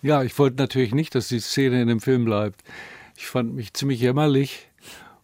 Ja, 0.01 0.23
ich 0.23 0.37
wollte 0.37 0.57
natürlich 0.57 0.93
nicht, 0.93 1.15
dass 1.15 1.29
die 1.29 1.39
Szene 1.39 1.81
in 1.81 1.87
dem 1.87 2.01
Film 2.01 2.25
bleibt. 2.25 2.61
Ich 3.17 3.27
fand 3.27 3.55
mich 3.55 3.73
ziemlich 3.73 4.01
jämmerlich 4.01 4.67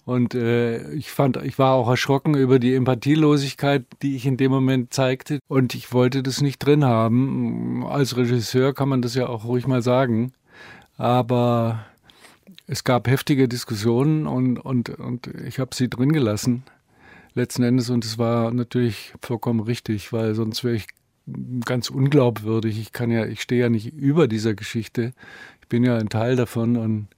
und 0.05 0.33
äh, 0.33 0.91
ich 0.93 1.11
fand, 1.11 1.37
ich 1.37 1.59
war 1.59 1.73
auch 1.73 1.89
erschrocken 1.89 2.35
über 2.35 2.57
die 2.57 2.73
Empathielosigkeit, 2.73 3.85
die 4.01 4.15
ich 4.15 4.25
in 4.25 4.37
dem 4.37 4.51
Moment 4.51 4.93
zeigte 4.93 5.39
und 5.47 5.75
ich 5.75 5.93
wollte 5.93 6.23
das 6.23 6.41
nicht 6.41 6.59
drin 6.59 6.85
haben. 6.85 7.85
Als 7.85 8.17
Regisseur 8.17 8.73
kann 8.73 8.89
man 8.89 9.01
das 9.01 9.13
ja 9.13 9.27
auch 9.27 9.43
ruhig 9.43 9.67
mal 9.67 9.81
sagen, 9.81 10.33
aber 10.97 11.85
es 12.71 12.85
gab 12.85 13.09
heftige 13.09 13.49
Diskussionen 13.49 14.25
und, 14.25 14.57
und, 14.57 14.91
und 14.91 15.27
ich 15.45 15.59
habe 15.59 15.75
sie 15.75 15.89
drin 15.89 16.13
gelassen, 16.13 16.63
letzten 17.33 17.63
Endes. 17.63 17.89
Und 17.89 18.05
es 18.05 18.17
war 18.17 18.53
natürlich 18.53 19.13
vollkommen 19.21 19.59
richtig, 19.59 20.13
weil 20.13 20.35
sonst 20.35 20.63
wäre 20.63 20.75
ich 20.75 20.87
ganz 21.65 21.89
unglaubwürdig. 21.89 22.79
Ich 22.79 22.93
kann 22.93 23.11
ja, 23.11 23.25
ich 23.25 23.41
stehe 23.41 23.63
ja 23.63 23.69
nicht 23.69 23.93
über 23.93 24.29
dieser 24.29 24.53
Geschichte. 24.53 25.11
Ich 25.59 25.67
bin 25.67 25.83
ja 25.83 25.97
ein 25.97 26.07
Teil 26.07 26.37
davon 26.37 26.77
und, 26.77 27.09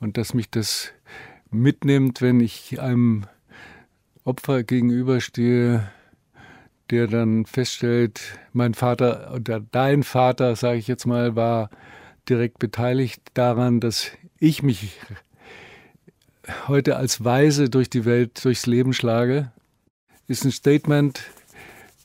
und 0.00 0.16
dass 0.16 0.34
mich 0.34 0.50
das 0.50 0.90
mitnimmt, 1.48 2.20
wenn 2.20 2.40
ich 2.40 2.80
einem 2.80 3.22
Opfer 4.24 4.64
gegenüberstehe, 4.64 5.88
der 6.90 7.06
dann 7.06 7.46
feststellt, 7.46 8.20
mein 8.52 8.74
Vater 8.74 9.32
oder 9.32 9.60
dein 9.60 10.02
Vater, 10.02 10.56
sage 10.56 10.78
ich 10.78 10.88
jetzt 10.88 11.06
mal, 11.06 11.36
war 11.36 11.70
direkt 12.28 12.58
beteiligt 12.58 13.22
daran, 13.34 13.78
dass 13.78 14.10
ich 14.40 14.62
mich 14.62 14.98
heute 16.66 16.96
als 16.96 17.24
Weise 17.24 17.68
durch 17.68 17.90
die 17.90 18.04
Welt, 18.04 18.44
durchs 18.44 18.66
Leben 18.66 18.92
schlage, 18.92 19.50
ist 20.26 20.44
ein 20.44 20.52
Statement, 20.52 21.20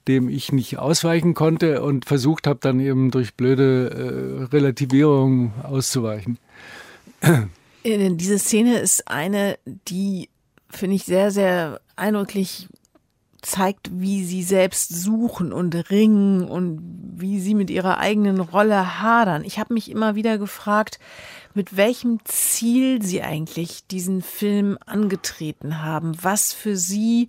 dem 0.08 0.30
ich 0.30 0.52
nicht 0.52 0.78
ausweichen 0.78 1.34
konnte 1.34 1.82
und 1.82 2.06
versucht 2.06 2.48
habe, 2.48 2.60
dann 2.62 2.80
eben 2.80 3.12
durch 3.12 3.36
blöde 3.36 4.48
äh, 4.50 4.56
Relativierung 4.56 5.54
auszuweichen. 5.64 6.38
Diese 7.86 8.40
Szene 8.40 8.80
ist 8.80 9.08
eine, 9.08 9.58
die, 9.66 10.30
finde 10.70 10.96
ich, 10.96 11.04
sehr, 11.04 11.32
sehr 11.32 11.80
eindrücklich 11.96 12.68
zeigt, 13.44 13.90
wie 13.94 14.24
sie 14.24 14.44
selbst 14.44 14.90
suchen 14.90 15.54
und 15.54 15.76
ringen 15.92 16.48
und 16.48 16.82
wie 17.16 17.40
sie 17.40 17.56
mit 17.56 17.70
ihrer 17.70 18.00
eigenen 18.00 18.40
Rolle 18.40 19.02
hadern. 19.02 19.44
Ich 19.46 19.60
habe 19.60 19.74
mich 19.74 19.92
immer 19.92 20.16
wieder 20.16 20.38
gefragt, 20.38 21.00
mit 21.54 21.78
welchem 21.78 22.20
Ziel 22.26 23.02
Sie 23.04 23.22
eigentlich 23.22 23.86
diesen 23.88 24.22
Film 24.22 24.78
angetreten 24.86 25.84
haben, 25.84 26.14
was 26.22 26.54
für 26.54 26.76
Sie 26.76 27.28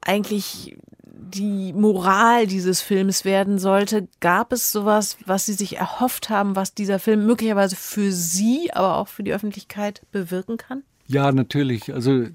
eigentlich 0.00 0.76
die 1.04 1.72
Moral 1.72 2.46
dieses 2.46 2.80
Films 2.80 3.24
werden 3.24 3.58
sollte. 3.58 4.08
Gab 4.20 4.52
es 4.52 4.72
sowas, 4.72 5.18
was 5.26 5.46
Sie 5.46 5.52
sich 5.52 5.76
erhofft 5.76 6.30
haben, 6.30 6.56
was 6.56 6.74
dieser 6.74 6.98
Film 6.98 7.26
möglicherweise 7.26 7.76
für 7.76 8.12
Sie, 8.12 8.70
aber 8.72 8.96
auch 8.96 9.08
für 9.08 9.22
die 9.22 9.32
Öffentlichkeit 9.32 10.02
bewirken 10.10 10.56
kann? 10.56 10.82
Ja, 11.06 11.32
natürlich. 11.32 11.92
Also 11.92 12.26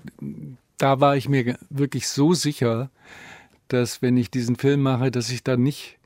da 0.78 1.00
war 1.00 1.16
ich 1.16 1.30
mir 1.30 1.58
wirklich 1.70 2.08
so 2.08 2.34
sicher, 2.34 2.90
dass 3.68 4.02
wenn 4.02 4.18
ich 4.18 4.30
diesen 4.30 4.56
Film 4.56 4.82
mache, 4.82 5.12
dass 5.12 5.30
ich 5.30 5.44
da 5.44 5.58
nicht 5.58 5.98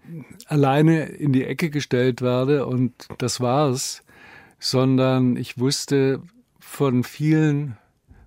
alleine 0.48 1.06
in 1.06 1.34
die 1.34 1.44
Ecke 1.44 1.70
gestellt 1.70 2.22
werde 2.22 2.66
und 2.66 2.94
das 3.18 3.42
war's, 3.42 4.04
sondern 4.60 5.36
ich 5.36 5.58
wusste 5.58 6.22
von 6.60 7.04
vielen 7.04 7.78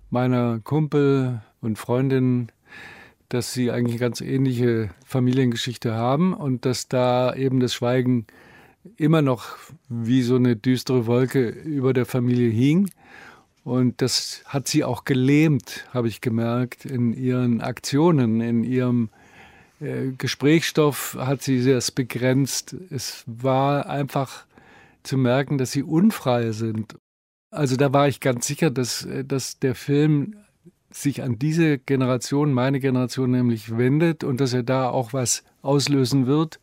meiner 0.09 0.59
Kumpel 0.59 1.41
und 1.61 1.77
Freundinnen, 1.77 2.51
dass 3.29 3.53
sie 3.53 3.71
eigentlich 3.71 3.93
eine 3.93 4.09
ganz 4.09 4.21
ähnliche 4.21 4.89
Familiengeschichte 5.05 5.93
haben 5.93 6.33
und 6.33 6.65
dass 6.65 6.87
da 6.87 7.33
eben 7.33 7.59
das 7.59 7.73
Schweigen 7.73 8.25
immer 8.97 9.21
noch 9.21 9.57
wie 9.87 10.21
so 10.21 10.35
eine 10.35 10.55
düstere 10.55 11.05
Wolke 11.05 11.47
über 11.47 11.93
der 11.93 12.05
Familie 12.05 12.49
hing. 12.49 12.89
Und 13.63 14.01
das 14.01 14.41
hat 14.45 14.67
sie 14.67 14.83
auch 14.83 15.05
gelähmt, 15.05 15.85
habe 15.93 16.07
ich 16.07 16.21
gemerkt, 16.21 16.85
in 16.85 17.13
ihren 17.13 17.61
Aktionen, 17.61 18.41
in 18.41 18.63
ihrem 18.63 19.09
äh, 19.79 20.11
Gesprächsstoff 20.17 21.15
hat 21.19 21.41
sie 21.41 21.61
sehr 21.61 21.81
begrenzt. 21.93 22.75
Es 22.89 23.23
war 23.27 23.87
einfach 23.87 24.45
zu 25.03 25.17
merken, 25.17 25.57
dass 25.57 25.71
sie 25.71 25.83
unfrei 25.83 26.51
sind. 26.51 26.95
Also 27.51 27.75
da 27.75 27.91
war 27.91 28.07
ich 28.07 28.19
ganz 28.19 28.47
sicher, 28.47 28.71
dass, 28.71 29.05
äh, 29.05 29.23
dass 29.25 29.59
der 29.59 29.75
Film 29.75 30.37
sich 30.89 31.21
an 31.21 31.39
diese 31.39 31.77
Generation, 31.77 32.53
meine 32.53 32.79
Generation 32.79 33.31
nämlich, 33.31 33.77
wendet 33.77 34.23
und 34.23 34.41
dass 34.41 34.53
er 34.53 34.63
da 34.63 34.89
auch 34.89 35.13
was 35.13 35.43
auslösen 35.61 36.27
wird. 36.27 36.59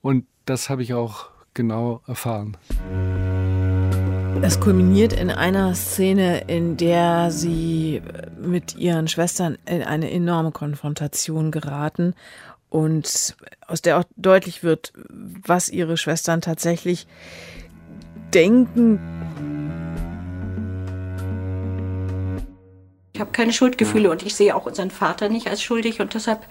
Und 0.00 0.26
das 0.44 0.70
habe 0.70 0.82
ich 0.82 0.94
auch 0.94 1.30
genau 1.54 2.02
erfahren. 2.06 2.56
Es 4.40 4.60
kulminiert 4.60 5.12
in 5.12 5.30
einer 5.30 5.74
Szene, 5.74 6.44
in 6.46 6.76
der 6.76 7.30
sie 7.30 8.00
mit 8.40 8.76
ihren 8.76 9.08
Schwestern 9.08 9.58
in 9.66 9.82
eine 9.82 10.10
enorme 10.10 10.52
Konfrontation 10.52 11.50
geraten 11.50 12.14
und 12.70 13.36
aus 13.66 13.82
der 13.82 13.98
auch 13.98 14.04
deutlich 14.16 14.62
wird, 14.62 14.92
was 15.44 15.68
ihre 15.68 15.96
Schwestern 15.96 16.40
tatsächlich 16.40 17.06
denken. 18.32 19.00
Ich 23.12 23.20
habe 23.20 23.32
keine 23.32 23.52
Schuldgefühle 23.52 24.10
und 24.10 24.22
ich 24.22 24.36
sehe 24.36 24.54
auch 24.54 24.66
unseren 24.66 24.92
Vater 24.92 25.28
nicht 25.28 25.48
als 25.48 25.60
schuldig 25.60 26.00
und 26.00 26.14
deshalb 26.14 26.46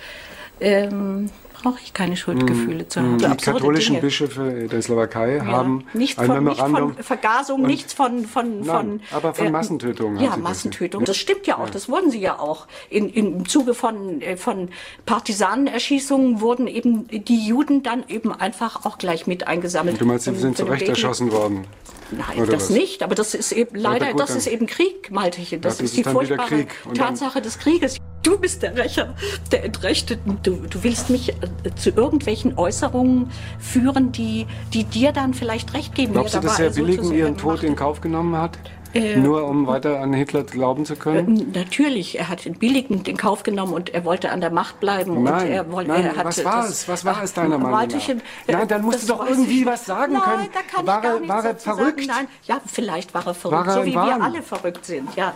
ähm, 0.59 1.29
brauche 1.61 1.79
ich 1.83 1.93
keine 1.93 2.15
Schuldgefühle 2.15 2.83
mm, 2.83 2.89
zu 2.89 3.01
haben. 3.01 3.17
Die 3.17 3.25
katholischen 3.25 3.95
Dinge. 3.95 4.01
Bischöfe 4.01 4.67
der 4.71 4.81
Slowakei 4.81 5.37
ja, 5.37 5.45
haben 5.45 5.85
nichts 5.93 6.19
ein 6.19 6.27
von, 6.27 6.43
Memorandum. 6.43 6.87
Nicht 6.89 6.95
von 6.95 7.03
Vergasung, 7.03 7.61
nichts 7.63 7.93
von. 7.93 8.25
von, 8.25 8.61
nein, 8.61 8.65
von 8.65 9.01
aber 9.11 9.33
von 9.33 9.47
äh, 9.47 9.51
Massentötungen. 9.51 10.23
Ja, 10.23 10.37
Massentötung. 10.37 11.05
Das, 11.05 11.17
stimmt 11.17 11.47
ja 11.47 11.57
auch, 11.57 11.65
ja. 11.65 11.71
das 11.71 11.89
wurden 11.89 12.11
sie 12.11 12.19
ja 12.19 12.39
auch. 12.39 12.67
In, 12.89 13.09
im 13.09 13.47
Zuge 13.47 13.73
von, 13.73 14.21
äh, 14.21 14.37
von 14.37 14.69
Partisanenerschießungen 15.05 16.41
wurden 16.41 16.67
eben 16.67 17.07
die 17.07 17.47
Juden 17.47 17.83
dann 17.83 18.03
eben 18.07 18.31
einfach 18.31 18.85
auch 18.85 18.97
gleich 18.97 19.27
mit 19.27 19.47
eingesammelt. 19.47 19.99
Du 19.99 20.05
meinst, 20.05 20.25
sie 20.25 20.35
sind 20.35 20.57
zu 20.57 20.65
Recht 20.65 20.87
erschossen 20.87 21.31
worden? 21.31 21.65
Nein, 22.11 22.37
Oder 22.37 22.53
das 22.53 22.63
was? 22.63 22.69
nicht, 22.69 23.03
aber 23.03 23.15
das 23.15 23.33
ist 23.33 23.51
eben 23.51 23.75
leider, 23.75 24.11
gut, 24.11 24.21
das 24.21 24.35
ist 24.35 24.47
eben 24.47 24.65
Krieg, 24.65 25.11
Maltechen. 25.11 25.61
Das, 25.61 25.77
das 25.77 25.87
ist 25.87 25.97
die 25.97 26.03
furchtbare 26.03 26.67
Tatsache 26.93 27.41
des 27.41 27.59
Krieges. 27.59 27.97
Du 28.27 28.37
bist 28.37 28.61
der 28.61 28.75
Rächer 28.75 29.13
der 29.53 29.63
Entrechteten. 29.63 30.37
Du, 30.43 30.57
du 30.69 30.83
willst 30.83 31.09
mich 31.09 31.29
äh, 31.29 31.35
zu 31.75 31.91
irgendwelchen 31.91 32.57
Äußerungen 32.57 33.31
führen, 33.57 34.11
die, 34.11 34.45
die 34.73 34.83
dir 34.83 35.13
dann 35.13 35.33
vielleicht 35.33 35.73
recht 35.73 35.95
geben. 35.95 36.11
Glaubst 36.11 36.35
du, 36.35 36.41
dass 36.41 36.59
Herr 36.59 36.71
Billigen 36.71 37.13
ihren 37.13 37.37
Tod 37.37 37.63
in 37.63 37.77
Kauf 37.77 38.01
genommen 38.01 38.35
hat? 38.35 38.59
Äh, 38.93 39.15
Nur 39.15 39.45
um 39.45 39.65
weiter 39.65 40.01
an 40.01 40.11
Hitler 40.11 40.43
glauben 40.43 40.83
zu 40.85 40.97
können? 40.97 41.53
Äh, 41.53 41.59
natürlich, 41.59 42.19
er 42.19 42.27
hat 42.27 42.43
den 42.43 42.59
Billigen 42.59 43.05
in 43.05 43.15
Kauf 43.15 43.43
genommen 43.43 43.71
und 43.71 43.93
er 43.93 44.03
wollte 44.03 44.29
an 44.29 44.41
der 44.41 44.51
Macht 44.51 44.81
bleiben. 44.81 45.23
Nein, 45.23 45.33
und 45.33 45.49
er 45.49 45.71
wollte, 45.71 45.91
nein 45.91 46.05
er 46.13 46.25
was 46.25 46.43
war 46.43 46.67
es? 46.67 46.85
Was 46.89 47.05
war 47.05 47.23
es 47.23 47.31
deiner 47.31 47.57
Meinung 47.57 47.89
nach? 47.89 48.07
Nein, 48.47 48.67
dann 48.67 48.81
musst 48.81 49.03
du 49.03 49.13
doch 49.13 49.25
irgendwie 49.25 49.65
was 49.65 49.85
sagen 49.85 50.13
nein, 50.13 50.21
können. 50.21 50.49
Da 50.53 50.59
kann 50.75 50.85
war 50.85 50.97
ich 50.97 51.03
gar 51.03 51.13
er, 51.13 51.19
nichts 51.19 51.33
war 51.33 51.45
er 51.45 51.55
verrückt? 51.55 52.05
Sagen. 52.05 52.09
Nein, 52.09 52.27
ja, 52.43 52.61
vielleicht 52.65 53.13
war 53.13 53.25
er 53.25 53.33
verrückt, 53.33 53.67
war 53.67 53.67
er 53.67 53.73
so 53.73 53.85
wie 53.85 53.93
wir 53.93 54.21
alle 54.21 54.41
verrückt 54.41 54.85
sind. 54.85 55.15
Ja, 55.15 55.33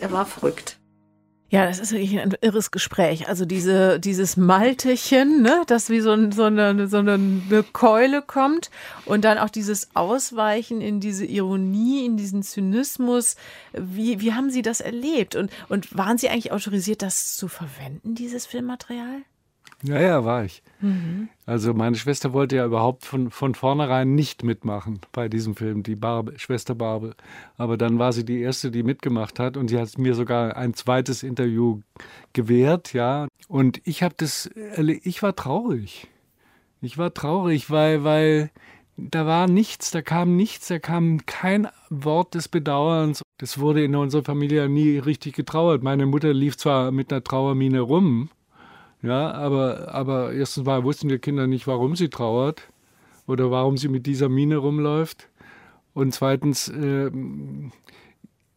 er 0.00 0.12
war 0.12 0.26
verrückt. 0.26 0.78
Ja, 1.54 1.66
das 1.66 1.78
ist 1.78 1.92
wirklich 1.92 2.18
ein 2.18 2.34
irres 2.40 2.70
Gespräch. 2.70 3.28
Also 3.28 3.44
diese, 3.44 4.00
dieses 4.00 4.36
Maltechen, 4.36 5.42
ne, 5.42 5.62
das 5.66 5.90
wie 5.90 6.00
so, 6.00 6.12
ein, 6.12 6.32
so, 6.32 6.44
eine, 6.44 6.88
so 6.88 6.98
eine 6.98 7.64
Keule 7.72 8.22
kommt 8.22 8.70
und 9.04 9.24
dann 9.24 9.38
auch 9.38 9.50
dieses 9.50 9.94
Ausweichen 9.94 10.80
in 10.80 11.00
diese 11.00 11.24
Ironie, 11.24 12.04
in 12.04 12.16
diesen 12.16 12.42
Zynismus. 12.42 13.36
Wie, 13.72 14.20
wie 14.20 14.32
haben 14.32 14.50
Sie 14.50 14.62
das 14.62 14.80
erlebt? 14.80 15.36
Und, 15.36 15.50
und 15.68 15.96
waren 15.96 16.18
Sie 16.18 16.28
eigentlich 16.28 16.52
autorisiert, 16.52 17.02
das 17.02 17.36
zu 17.36 17.48
verwenden, 17.48 18.14
dieses 18.14 18.46
Filmmaterial? 18.46 19.22
Ja, 19.86 20.00
ja, 20.00 20.24
war 20.24 20.44
ich. 20.44 20.62
Mhm. 20.80 21.28
Also 21.44 21.74
meine 21.74 21.96
Schwester 21.96 22.32
wollte 22.32 22.56
ja 22.56 22.64
überhaupt 22.64 23.04
von, 23.04 23.30
von 23.30 23.54
vornherein 23.54 24.14
nicht 24.14 24.42
mitmachen 24.42 25.00
bei 25.12 25.28
diesem 25.28 25.56
Film, 25.56 25.82
die 25.82 25.94
Barbe, 25.94 26.38
Schwester 26.38 26.74
Barbe. 26.74 27.14
Aber 27.58 27.76
dann 27.76 27.98
war 27.98 28.14
sie 28.14 28.24
die 28.24 28.40
Erste, 28.40 28.70
die 28.70 28.82
mitgemacht 28.82 29.38
hat 29.38 29.58
und 29.58 29.68
sie 29.68 29.78
hat 29.78 29.98
mir 29.98 30.14
sogar 30.14 30.56
ein 30.56 30.72
zweites 30.72 31.22
Interview 31.22 31.80
gewährt, 32.32 32.94
ja. 32.94 33.28
Und 33.46 33.82
ich 33.84 34.02
habe 34.02 34.14
das, 34.16 34.50
ich 34.76 35.22
war 35.22 35.36
traurig. 35.36 36.08
Ich 36.80 36.96
war 36.96 37.12
traurig, 37.12 37.70
weil, 37.70 38.04
weil 38.04 38.50
da 38.96 39.26
war 39.26 39.48
nichts, 39.48 39.90
da 39.90 40.00
kam 40.00 40.34
nichts, 40.36 40.68
da 40.68 40.78
kam 40.78 41.26
kein 41.26 41.68
Wort 41.90 42.34
des 42.34 42.48
Bedauerns. 42.48 43.20
Das 43.38 43.58
wurde 43.58 43.84
in 43.84 43.94
unserer 43.96 44.24
Familie 44.24 44.66
nie 44.70 44.96
richtig 44.96 45.34
getrauert. 45.34 45.82
Meine 45.82 46.06
Mutter 46.06 46.32
lief 46.32 46.56
zwar 46.56 46.90
mit 46.90 47.12
einer 47.12 47.22
Trauermine 47.22 47.80
rum, 47.80 48.30
ja, 49.04 49.32
aber, 49.32 49.92
aber 49.94 50.32
erstens 50.32 50.64
mal 50.64 50.82
wussten 50.82 51.08
die 51.08 51.18
Kinder 51.18 51.46
nicht, 51.46 51.66
warum 51.66 51.94
sie 51.94 52.08
trauert 52.08 52.62
oder 53.26 53.50
warum 53.50 53.76
sie 53.76 53.88
mit 53.88 54.06
dieser 54.06 54.30
Mine 54.30 54.56
rumläuft. 54.56 55.28
Und 55.92 56.14
zweitens, 56.14 56.68
äh, 56.68 57.10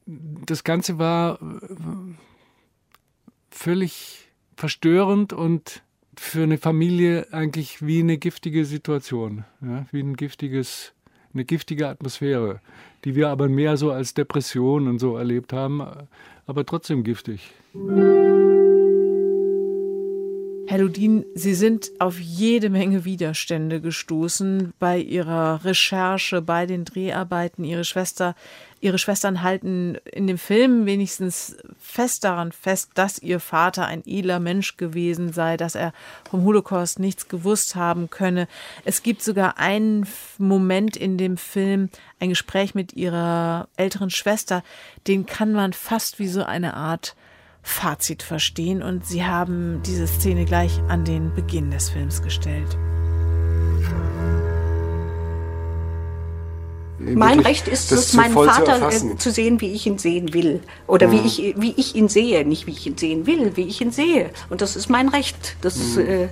das 0.06 0.64
Ganze 0.64 0.98
war 1.00 1.38
völlig 3.52 4.30
verstörend 4.56 5.34
und 5.34 5.84
für 6.16 6.44
eine 6.44 6.58
Familie 6.58 7.28
eigentlich 7.34 7.86
wie 7.86 8.00
eine 8.00 8.18
giftige 8.18 8.64
Situation, 8.64 9.44
ja, 9.62 9.86
wie 9.92 10.00
ein 10.00 10.16
giftiges, 10.16 10.94
eine 11.34 11.44
giftige 11.44 11.90
Atmosphäre, 11.90 12.62
die 13.04 13.16
wir 13.16 13.30
aber 13.30 13.50
mehr 13.50 13.76
so 13.76 13.92
als 13.92 14.14
Depression 14.14 14.88
und 14.88 15.00
so 15.00 15.18
erlebt 15.18 15.52
haben, 15.52 15.86
aber 16.46 16.66
trotzdem 16.66 17.04
giftig. 17.04 17.52
Herr 20.70 20.80
Ludin, 20.80 21.26
Sie 21.34 21.54
sind 21.54 21.92
auf 21.98 22.20
jede 22.20 22.70
Menge 22.70 23.06
Widerstände 23.06 23.80
gestoßen 23.80 24.74
bei 24.80 25.00
Ihrer 25.00 25.64
Recherche, 25.64 26.42
bei 26.42 26.66
den 26.66 26.84
Dreharbeiten. 26.84 27.64
Ihre 27.64 27.86
Schwester, 27.86 28.36
Ihre 28.82 28.98
Schwestern 28.98 29.44
halten 29.44 29.96
in 30.12 30.28
dem 30.28 30.38
Film 30.38 30.86
wenigstens 30.86 31.56
fest 31.80 32.26
daran 32.26 32.52
fest, 32.52 32.92
dass 32.96 33.18
Ihr 33.18 33.40
Vater 33.40 33.86
ein 33.86 34.04
edler 34.06 34.42
Mensch 34.42 34.76
gewesen 34.76 35.32
sei, 35.32 35.56
dass 35.56 35.76
er 35.76 35.94
vom 36.30 36.44
Holocaust 36.44 37.00
nichts 37.00 37.30
gewusst 37.30 37.78
haben 37.78 38.10
könne. 38.10 38.50
Es 38.84 39.04
gibt 39.04 39.24
sogar 39.24 39.58
einen 39.60 40.06
Moment 40.38 40.98
in 40.98 41.18
dem 41.18 41.38
Film, 41.38 41.88
ein 42.20 42.28
Gespräch 42.28 42.76
mit 42.76 42.92
Ihrer 42.92 43.70
älteren 43.78 44.10
Schwester, 44.10 44.64
den 45.08 45.26
kann 45.26 45.54
man 45.54 45.72
fast 45.72 46.20
wie 46.20 46.28
so 46.28 46.44
eine 46.44 46.74
Art 46.74 47.16
Fazit 47.68 48.24
verstehen 48.24 48.82
und 48.82 49.06
sie 49.06 49.26
haben 49.26 49.82
diese 49.86 50.08
Szene 50.08 50.46
gleich 50.46 50.80
an 50.88 51.04
den 51.04 51.36
Beginn 51.36 51.70
des 51.70 51.90
Films 51.90 52.22
gestellt. 52.22 52.78
Mein 56.98 57.40
Recht 57.42 57.68
ist 57.68 57.92
es, 57.92 58.14
meinen 58.14 58.34
Vater 58.34 58.90
zu, 58.90 59.12
äh, 59.12 59.18
zu, 59.18 59.32
sehen, 59.32 59.62
wie 59.62 59.74
ich 59.74 59.86
ihn 59.86 59.98
sehen 59.98 60.34
will. 60.34 60.62
Oder 60.88 61.08
mhm. 61.08 61.12
wie, 61.12 61.28
ich, 61.28 61.56
wie 61.58 61.74
ich 61.78 61.94
ihn 61.96 62.10
sehe. 62.10 62.46
Nicht 62.46 62.68
wie 62.68 62.72
ich 62.72 62.88
ihn 62.88 62.98
sehen 62.98 63.28
will, 63.28 63.56
wie 63.56 63.64
ich 63.64 63.82
ihn 63.82 63.92
sehe. 63.92 64.32
Und 64.50 64.62
das 64.62 64.76
ist 64.76 64.90
mein 64.90 65.10
Recht. 65.10 65.58
Das, 65.62 65.78
mhm. 65.78 66.00
äh, 66.00 66.24
äh, 66.24 66.30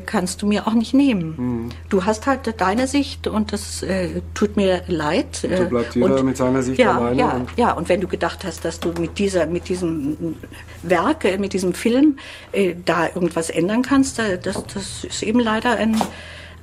kannst 0.00 0.42
du 0.42 0.46
mir 0.46 0.66
auch 0.66 0.74
nicht 0.74 0.94
nehmen. 0.94 1.34
Mhm. 1.36 1.68
Du 1.88 2.04
hast 2.04 2.26
halt 2.26 2.54
deine 2.60 2.86
Sicht 2.86 3.26
und 3.26 3.52
das 3.52 3.82
äh, 3.82 4.22
tut 4.34 4.56
mir 4.56 4.82
leid. 4.86 5.36
So 5.36 5.48
äh, 5.48 5.64
bleibt 5.64 5.94
jeder 5.94 6.16
und, 6.16 6.24
mit 6.24 6.36
seiner 6.36 6.62
Sicht 6.62 6.78
ja, 6.78 6.96
alleine. 6.96 7.18
Ja, 7.20 7.30
und 7.32 7.50
ja, 7.56 7.72
und 7.72 7.88
wenn 7.88 8.00
du 8.00 8.08
gedacht 8.08 8.44
hast, 8.44 8.64
dass 8.64 8.80
du 8.80 8.92
mit 8.98 9.18
dieser, 9.18 9.46
mit 9.46 9.68
diesem 9.68 10.36
Werk, 10.82 11.24
äh, 11.24 11.38
mit 11.38 11.52
diesem 11.52 11.74
Film 11.74 12.18
äh, 12.52 12.74
da 12.84 13.06
irgendwas 13.06 13.50
ändern 13.50 13.82
kannst, 13.82 14.18
das, 14.18 14.64
das 14.74 15.04
ist 15.04 15.22
eben 15.22 15.40
leider 15.40 15.76
ein, 15.76 16.00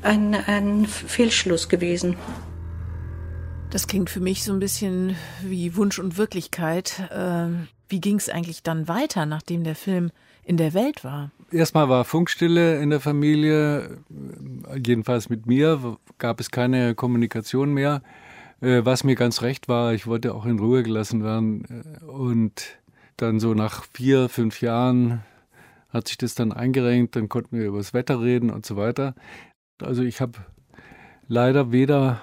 ein, 0.02 0.36
ein 0.36 0.86
Fehlschluss 0.86 1.70
gewesen. 1.70 2.16
Das 3.70 3.86
klingt 3.86 4.10
für 4.10 4.20
mich 4.20 4.44
so 4.44 4.52
ein 4.52 4.60
bisschen 4.60 5.16
wie 5.44 5.76
Wunsch 5.76 6.00
und 6.00 6.18
Wirklichkeit. 6.18 7.04
Ähm, 7.12 7.68
wie 7.88 8.02
ging 8.02 8.18
es 8.18 8.30
eigentlich 8.30 8.64
dann 8.64 8.88
weiter, 8.88 9.26
nachdem 9.26 9.64
der 9.64 9.76
Film 9.76 10.12
in 10.44 10.58
der 10.58 10.74
Welt 10.74 11.04
war? 11.04 11.32
Erstmal 11.52 11.90
war 11.90 12.06
Funkstille 12.06 12.80
in 12.82 12.92
der 12.92 13.00
Familie, 13.00 13.98
jedenfalls 14.76 15.30
mit 15.30 15.48
mir 15.48 15.98
gab 16.18 16.40
es 16.40 16.52
keine 16.52 16.96
Kommunikation 16.96 17.74
mehr. 17.74 18.02
Äh, 18.62 18.86
was 18.86 19.04
mir 19.04 19.16
ganz 19.16 19.42
recht 19.42 19.68
war, 19.68 19.94
ich 19.94 20.06
wollte 20.06 20.36
auch 20.36 20.46
in 20.46 20.60
Ruhe 20.60 20.84
gelassen 20.84 21.24
werden. 21.24 21.84
Und 22.08 22.80
dann 23.18 23.40
so 23.40 23.54
nach 23.54 23.86
vier, 23.94 24.30
fünf 24.30 24.62
Jahren 24.62 25.24
hat 25.90 26.08
sich 26.08 26.18
das 26.18 26.36
dann 26.36 26.52
eingerenkt, 26.52 27.16
dann 27.16 27.30
konnten 27.30 27.58
wir 27.58 27.66
über 27.66 27.78
das 27.78 27.94
Wetter 27.94 28.22
reden 28.22 28.52
und 28.52 28.66
so 28.66 28.76
weiter. 28.78 29.16
Also 29.82 30.04
ich 30.04 30.22
habe 30.22 30.34
leider 31.28 31.72
weder 31.72 32.22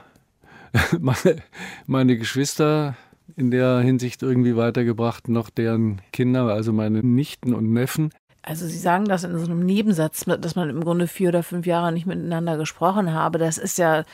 meine, 1.00 1.42
meine 1.86 2.16
Geschwister 2.16 2.96
in 3.36 3.50
der 3.50 3.80
Hinsicht 3.80 4.22
irgendwie 4.22 4.56
weitergebracht, 4.56 5.28
noch 5.28 5.50
deren 5.50 6.00
Kinder, 6.12 6.44
also 6.44 6.72
meine 6.72 7.02
Nichten 7.02 7.54
und 7.54 7.72
Neffen. 7.72 8.10
Also 8.46 8.66
Sie 8.66 8.78
sagen 8.78 9.06
das 9.06 9.24
in 9.24 9.36
so 9.36 9.44
einem 9.44 9.66
Nebensatz, 9.66 10.24
dass 10.24 10.54
man 10.54 10.70
im 10.70 10.82
Grunde 10.82 11.08
vier 11.08 11.30
oder 11.30 11.42
fünf 11.42 11.66
Jahre 11.66 11.92
nicht 11.92 12.06
miteinander 12.06 12.56
gesprochen 12.56 13.12
habe. 13.12 13.38
Das 13.38 13.58
ist 13.58 13.76
ja, 13.76 14.04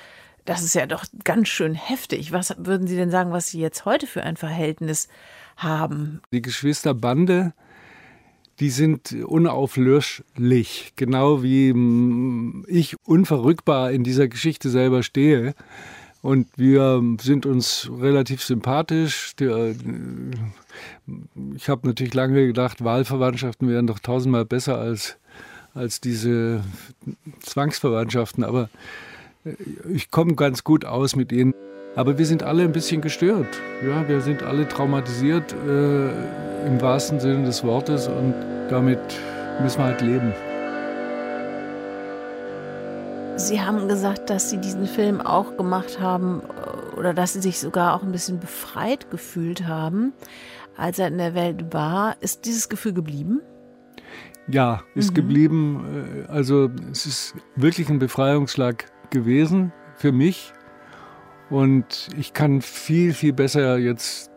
das 0.46 0.62
ist 0.62 0.74
ja 0.74 0.86
doch 0.86 1.04
ganz 1.22 1.48
schön 1.48 1.74
heftig. 1.74 2.32
Was 2.32 2.56
würden 2.58 2.86
Sie 2.86 2.96
denn 2.96 3.10
sagen, 3.10 3.30
was 3.30 3.48
Sie 3.48 3.60
jetzt 3.60 3.84
heute 3.84 4.06
für 4.06 4.22
ein 4.22 4.36
Verhältnis 4.36 5.08
haben? 5.56 6.22
Die 6.32 6.42
Geschwisterbande 6.42 7.52
die 8.60 8.70
sind 8.70 9.12
unauflöschlich, 9.12 10.92
genau 10.94 11.42
wie 11.42 11.72
mm, 11.72 12.64
ich 12.68 12.94
unverrückbar 13.04 13.90
in 13.90 14.04
dieser 14.04 14.28
Geschichte 14.28 14.70
selber 14.70 15.02
stehe. 15.02 15.54
Und 16.22 16.46
wir 16.56 17.02
sind 17.20 17.46
uns 17.46 17.90
relativ 18.00 18.42
sympathisch. 18.44 19.34
Äh, 19.40 19.74
ich 21.56 21.68
habe 21.68 21.88
natürlich 21.88 22.14
lange 22.14 22.46
gedacht, 22.46 22.84
Wahlverwandtschaften 22.84 23.68
wären 23.68 23.88
doch 23.88 23.98
tausendmal 23.98 24.44
besser 24.44 24.78
als, 24.78 25.18
als 25.74 26.00
diese 26.00 26.62
Zwangsverwandtschaften. 27.40 28.44
Aber 28.44 28.70
äh, 29.44 29.54
ich 29.92 30.12
komme 30.12 30.36
ganz 30.36 30.62
gut 30.62 30.84
aus 30.84 31.16
mit 31.16 31.32
ihnen. 31.32 31.54
Aber 31.96 32.16
wir 32.16 32.24
sind 32.24 32.44
alle 32.44 32.62
ein 32.62 32.72
bisschen 32.72 33.00
gestört. 33.00 33.60
Ja, 33.84 34.08
wir 34.08 34.20
sind 34.20 34.44
alle 34.44 34.66
traumatisiert 34.68 35.52
äh, 35.52 36.66
im 36.66 36.80
wahrsten 36.80 37.18
Sinne 37.18 37.44
des 37.44 37.64
Wortes 37.64 38.06
und 38.06 38.34
damit 38.70 39.00
müssen 39.60 39.78
wir 39.78 39.84
halt 39.86 40.00
leben. 40.00 40.32
Sie 43.36 43.60
haben 43.60 43.88
gesagt, 43.88 44.30
dass 44.30 44.50
Sie 44.50 44.58
diesen 44.58 44.86
Film 44.86 45.20
auch 45.20 45.56
gemacht 45.56 46.00
haben 46.00 46.42
äh, 46.42 46.96
oder 46.96 47.14
dass 47.14 47.32
Sie 47.32 47.40
sich 47.40 47.58
sogar 47.58 47.94
auch 47.94 48.02
ein 48.02 48.12
bisschen 48.12 48.40
befreit 48.40 49.10
gefühlt 49.10 49.66
haben, 49.66 50.12
als 50.76 50.98
er 50.98 51.08
in 51.08 51.18
der 51.18 51.34
Welt 51.34 51.72
war. 51.72 52.16
Ist 52.20 52.44
dieses 52.44 52.68
Gefühl 52.68 52.92
geblieben? 52.92 53.40
Ja, 54.48 54.82
ist 54.94 55.10
mhm. 55.10 55.14
geblieben. 55.14 56.26
Äh, 56.28 56.30
also 56.30 56.70
es 56.90 57.06
ist 57.06 57.34
wirklich 57.56 57.88
ein 57.88 57.98
Befreiungsschlag 57.98 58.86
gewesen 59.10 59.72
für 59.96 60.12
mich. 60.12 60.52
Und 61.50 62.08
ich 62.16 62.32
kann 62.32 62.62
viel, 62.62 63.12
viel 63.12 63.32
besser 63.32 63.76
jetzt 63.78 64.31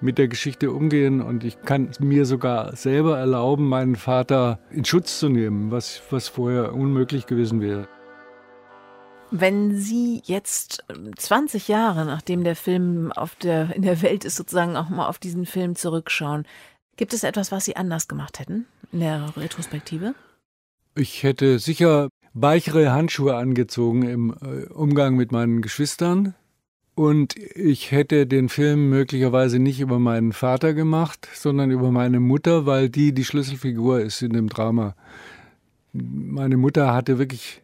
mit 0.00 0.18
der 0.18 0.28
Geschichte 0.28 0.70
umgehen 0.70 1.20
und 1.20 1.44
ich 1.44 1.60
kann 1.62 1.90
mir 1.98 2.24
sogar 2.24 2.76
selber 2.76 3.18
erlauben, 3.18 3.68
meinen 3.68 3.96
Vater 3.96 4.60
in 4.70 4.84
Schutz 4.84 5.18
zu 5.18 5.28
nehmen, 5.28 5.70
was, 5.70 6.00
was 6.10 6.28
vorher 6.28 6.74
unmöglich 6.74 7.26
gewesen 7.26 7.60
wäre. 7.60 7.88
Wenn 9.30 9.76
Sie 9.76 10.22
jetzt 10.24 10.84
20 11.18 11.68
ähm, 11.68 11.74
Jahre 11.74 12.04
nachdem 12.06 12.44
der 12.44 12.56
Film 12.56 13.12
auf 13.12 13.34
der, 13.34 13.74
in 13.76 13.82
der 13.82 14.00
Welt 14.00 14.24
ist, 14.24 14.36
sozusagen 14.36 14.76
auch 14.76 14.88
mal 14.88 15.06
auf 15.06 15.18
diesen 15.18 15.44
Film 15.44 15.76
zurückschauen, 15.76 16.46
gibt 16.96 17.12
es 17.12 17.24
etwas, 17.24 17.52
was 17.52 17.66
Sie 17.66 17.76
anders 17.76 18.08
gemacht 18.08 18.38
hätten 18.38 18.66
in 18.90 19.00
der 19.00 19.36
Retrospektive? 19.36 20.14
Ich 20.94 21.22
hätte 21.22 21.58
sicher 21.58 22.08
weichere 22.32 22.92
Handschuhe 22.92 23.36
angezogen 23.36 24.02
im 24.02 24.34
äh, 24.40 24.66
Umgang 24.72 25.16
mit 25.16 25.30
meinen 25.30 25.60
Geschwistern. 25.60 26.34
Und 26.98 27.36
ich 27.36 27.92
hätte 27.92 28.26
den 28.26 28.48
Film 28.48 28.90
möglicherweise 28.90 29.60
nicht 29.60 29.78
über 29.78 30.00
meinen 30.00 30.32
Vater 30.32 30.74
gemacht, 30.74 31.28
sondern 31.32 31.70
über 31.70 31.92
meine 31.92 32.18
Mutter, 32.18 32.66
weil 32.66 32.88
die 32.88 33.12
die 33.12 33.24
Schlüsselfigur 33.24 34.00
ist 34.00 34.20
in 34.20 34.32
dem 34.32 34.48
Drama. 34.48 34.96
Meine 35.92 36.56
Mutter 36.56 36.92
hatte 36.92 37.20
wirklich, 37.20 37.62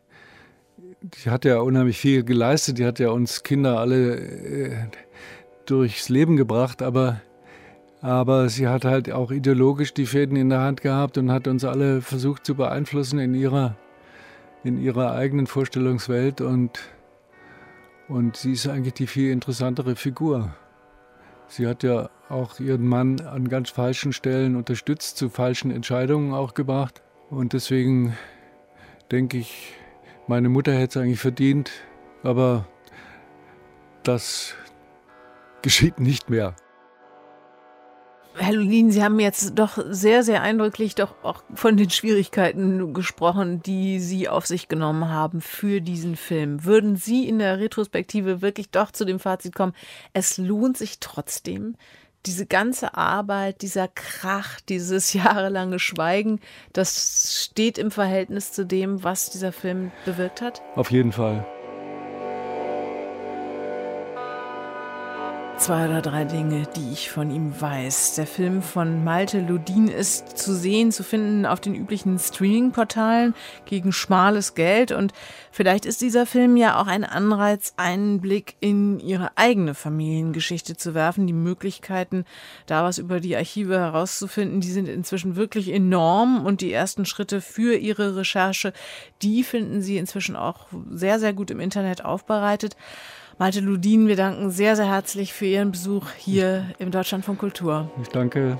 die 1.02 1.30
hat 1.30 1.44
ja 1.44 1.58
unheimlich 1.58 1.98
viel 1.98 2.22
geleistet, 2.22 2.78
die 2.78 2.86
hat 2.86 3.00
ja 3.00 3.10
uns 3.10 3.42
Kinder 3.42 3.80
alle 3.80 4.20
äh, 4.20 4.76
durchs 5.66 6.08
Leben 6.08 6.36
gebracht, 6.36 6.80
aber, 6.80 7.20
aber 8.02 8.48
sie 8.48 8.68
hat 8.68 8.84
halt 8.84 9.10
auch 9.10 9.32
ideologisch 9.32 9.94
die 9.94 10.06
Fäden 10.06 10.36
in 10.36 10.48
der 10.48 10.60
Hand 10.60 10.80
gehabt 10.80 11.18
und 11.18 11.32
hat 11.32 11.48
uns 11.48 11.64
alle 11.64 12.02
versucht 12.02 12.46
zu 12.46 12.54
beeinflussen 12.54 13.18
in 13.18 13.34
ihrer, 13.34 13.74
in 14.62 14.80
ihrer 14.80 15.10
eigenen 15.10 15.48
Vorstellungswelt 15.48 16.40
und 16.40 16.78
und 18.08 18.36
sie 18.36 18.52
ist 18.52 18.66
eigentlich 18.68 18.94
die 18.94 19.06
viel 19.06 19.30
interessantere 19.30 19.96
Figur. 19.96 20.54
Sie 21.46 21.66
hat 21.66 21.82
ja 21.82 22.10
auch 22.28 22.58
ihren 22.58 22.86
Mann 22.86 23.20
an 23.20 23.48
ganz 23.48 23.70
falschen 23.70 24.12
Stellen 24.12 24.56
unterstützt, 24.56 25.16
zu 25.16 25.28
falschen 25.28 25.70
Entscheidungen 25.70 26.32
auch 26.32 26.54
gebracht. 26.54 27.02
Und 27.30 27.52
deswegen 27.52 28.16
denke 29.10 29.38
ich, 29.38 29.72
meine 30.26 30.48
Mutter 30.48 30.72
hätte 30.72 30.98
es 30.98 31.02
eigentlich 31.02 31.20
verdient, 31.20 31.70
aber 32.22 32.66
das 34.02 34.54
geschieht 35.62 36.00
nicht 36.00 36.30
mehr. 36.30 36.54
Herr 38.36 38.52
Lulin, 38.52 38.90
Sie 38.90 39.02
haben 39.02 39.20
jetzt 39.20 39.58
doch 39.58 39.78
sehr, 39.90 40.24
sehr 40.24 40.42
eindrücklich 40.42 40.96
doch 40.96 41.14
auch 41.22 41.42
von 41.54 41.76
den 41.76 41.90
Schwierigkeiten 41.90 42.92
gesprochen, 42.92 43.62
die 43.62 44.00
Sie 44.00 44.28
auf 44.28 44.46
sich 44.46 44.68
genommen 44.68 45.08
haben 45.08 45.40
für 45.40 45.80
diesen 45.80 46.16
Film. 46.16 46.64
Würden 46.64 46.96
Sie 46.96 47.28
in 47.28 47.38
der 47.38 47.60
Retrospektive 47.60 48.42
wirklich 48.42 48.70
doch 48.70 48.90
zu 48.90 49.04
dem 49.04 49.20
Fazit 49.20 49.54
kommen, 49.54 49.74
es 50.12 50.36
lohnt 50.36 50.76
sich 50.76 50.98
trotzdem, 50.98 51.76
diese 52.26 52.46
ganze 52.46 52.96
Arbeit, 52.96 53.62
dieser 53.62 53.88
Krach, 53.88 54.60
dieses 54.60 55.12
jahrelange 55.12 55.78
Schweigen, 55.78 56.40
das 56.72 57.44
steht 57.44 57.78
im 57.78 57.90
Verhältnis 57.90 58.52
zu 58.52 58.66
dem, 58.66 59.04
was 59.04 59.30
dieser 59.30 59.52
Film 59.52 59.92
bewirkt 60.04 60.40
hat? 60.40 60.62
Auf 60.74 60.90
jeden 60.90 61.12
Fall. 61.12 61.46
Zwei 65.56 65.86
oder 65.88 66.02
drei 66.02 66.24
Dinge, 66.24 66.64
die 66.76 66.92
ich 66.92 67.10
von 67.10 67.30
ihm 67.30 67.58
weiß. 67.58 68.16
Der 68.16 68.26
Film 68.26 68.60
von 68.60 69.02
Malte 69.02 69.40
Ludin 69.40 69.88
ist 69.88 70.36
zu 70.36 70.52
sehen, 70.54 70.90
zu 70.92 71.02
finden 71.02 71.46
auf 71.46 71.60
den 71.60 71.74
üblichen 71.74 72.18
Streaming-Portalen 72.18 73.34
gegen 73.64 73.92
schmales 73.92 74.54
Geld. 74.54 74.90
Und 74.90 75.12
vielleicht 75.52 75.86
ist 75.86 76.02
dieser 76.02 76.26
Film 76.26 76.56
ja 76.56 76.78
auch 76.78 76.86
ein 76.86 77.04
Anreiz, 77.04 77.72
einen 77.76 78.20
Blick 78.20 78.56
in 78.60 78.98
ihre 78.98 79.30
eigene 79.36 79.74
Familiengeschichte 79.74 80.76
zu 80.76 80.92
werfen. 80.92 81.26
Die 81.26 81.32
Möglichkeiten, 81.32 82.24
da 82.66 82.82
was 82.84 82.98
über 82.98 83.20
die 83.20 83.36
Archive 83.36 83.78
herauszufinden, 83.78 84.60
die 84.60 84.72
sind 84.72 84.88
inzwischen 84.88 85.36
wirklich 85.36 85.72
enorm. 85.72 86.44
Und 86.44 86.60
die 86.60 86.72
ersten 86.72 87.06
Schritte 87.06 87.40
für 87.40 87.76
ihre 87.76 88.16
Recherche, 88.16 88.72
die 89.22 89.44
finden 89.44 89.80
Sie 89.80 89.98
inzwischen 89.98 90.36
auch 90.36 90.66
sehr, 90.90 91.20
sehr 91.20 91.32
gut 91.32 91.50
im 91.50 91.60
Internet 91.60 92.04
aufbereitet. 92.04 92.76
Malte 93.38 93.60
Ludin, 93.60 94.06
wir 94.06 94.16
danken 94.16 94.50
sehr, 94.50 94.76
sehr 94.76 94.86
herzlich 94.86 95.32
für 95.32 95.46
Ihren 95.46 95.72
Besuch 95.72 96.10
hier 96.16 96.66
im 96.78 96.90
Deutschland 96.90 97.24
von 97.24 97.36
Kultur. 97.36 97.90
Ich 98.00 98.08
danke. 98.08 98.58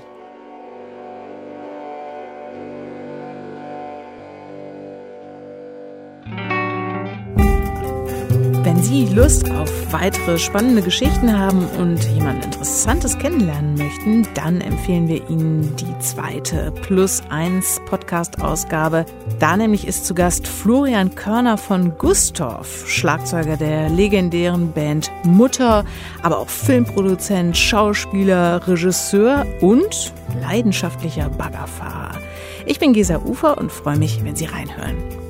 Wenn 8.65 8.81
Sie 8.81 9.05
Lust 9.05 9.51
auf 9.51 9.93
weitere 9.93 10.39
spannende 10.39 10.81
Geschichten 10.81 11.37
haben 11.37 11.67
und 11.77 12.03
jemand 12.15 12.43
Interessantes 12.43 13.15
kennenlernen 13.15 13.75
möchten, 13.75 14.27
dann 14.33 14.59
empfehlen 14.59 15.07
wir 15.07 15.29
Ihnen 15.29 15.75
die 15.75 15.99
zweite 15.99 16.71
Plus 16.81 17.21
1 17.29 17.81
Podcast-Ausgabe. 17.85 19.05
Da 19.37 19.55
nämlich 19.55 19.85
ist 19.85 20.07
zu 20.07 20.15
Gast 20.15 20.47
Florian 20.47 21.13
Körner 21.13 21.59
von 21.59 21.95
Gustorf, 21.99 22.89
Schlagzeuger 22.89 23.55
der 23.55 23.89
legendären 23.89 24.71
Band 24.71 25.11
Mutter, 25.23 25.85
aber 26.23 26.39
auch 26.39 26.49
Filmproduzent, 26.49 27.55
Schauspieler, 27.55 28.67
Regisseur 28.67 29.45
und 29.61 30.11
leidenschaftlicher 30.41 31.29
Baggerfahrer. 31.29 32.17
Ich 32.65 32.79
bin 32.79 32.93
Gesa 32.93 33.17
Ufer 33.17 33.59
und 33.59 33.71
freue 33.71 33.97
mich, 33.97 34.23
wenn 34.23 34.35
Sie 34.35 34.45
reinhören. 34.45 35.24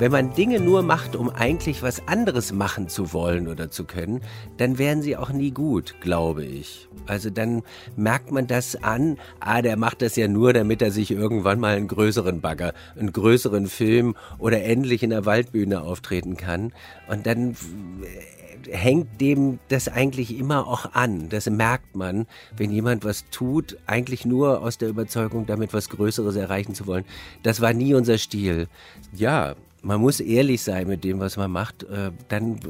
Wenn 0.00 0.12
man 0.12 0.32
Dinge 0.32 0.60
nur 0.60 0.82
macht, 0.82 1.14
um 1.14 1.28
eigentlich 1.28 1.82
was 1.82 2.08
anderes 2.08 2.54
machen 2.54 2.88
zu 2.88 3.12
wollen 3.12 3.48
oder 3.48 3.70
zu 3.70 3.84
können, 3.84 4.22
dann 4.56 4.78
werden 4.78 5.02
sie 5.02 5.14
auch 5.14 5.28
nie 5.28 5.50
gut, 5.50 5.96
glaube 6.00 6.42
ich. 6.42 6.88
Also 7.06 7.28
dann 7.28 7.62
merkt 7.96 8.32
man 8.32 8.46
das 8.46 8.82
an, 8.82 9.18
ah, 9.40 9.60
der 9.60 9.76
macht 9.76 10.00
das 10.00 10.16
ja 10.16 10.26
nur, 10.26 10.54
damit 10.54 10.80
er 10.80 10.90
sich 10.90 11.10
irgendwann 11.10 11.60
mal 11.60 11.76
einen 11.76 11.86
größeren 11.86 12.40
Bagger, 12.40 12.72
einen 12.98 13.12
größeren 13.12 13.66
Film 13.66 14.14
oder 14.38 14.62
endlich 14.62 15.02
in 15.02 15.10
der 15.10 15.26
Waldbühne 15.26 15.82
auftreten 15.82 16.38
kann. 16.38 16.72
Und 17.06 17.26
dann 17.26 17.50
äh, 17.50 18.74
hängt 18.74 19.20
dem 19.20 19.58
das 19.68 19.88
eigentlich 19.88 20.34
immer 20.38 20.66
auch 20.66 20.94
an. 20.94 21.28
Das 21.28 21.50
merkt 21.50 21.94
man, 21.94 22.26
wenn 22.56 22.70
jemand 22.70 23.04
was 23.04 23.28
tut, 23.28 23.76
eigentlich 23.84 24.24
nur 24.24 24.62
aus 24.62 24.78
der 24.78 24.88
Überzeugung, 24.88 25.44
damit 25.44 25.74
was 25.74 25.90
Größeres 25.90 26.36
erreichen 26.36 26.74
zu 26.74 26.86
wollen. 26.86 27.04
Das 27.42 27.60
war 27.60 27.74
nie 27.74 27.92
unser 27.92 28.16
Stil. 28.16 28.66
Ja, 29.12 29.56
man 29.82 30.00
muss 30.00 30.20
ehrlich 30.20 30.62
sein 30.62 30.86
mit 30.88 31.04
dem, 31.04 31.20
was 31.20 31.36
man 31.36 31.50
macht, 31.50 31.84
äh, 31.84 32.12
dann 32.28 32.60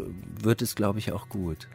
wird 0.42 0.62
es, 0.62 0.74
glaube 0.74 0.98
ich, 0.98 1.12
auch 1.12 1.28
gut. 1.28 1.68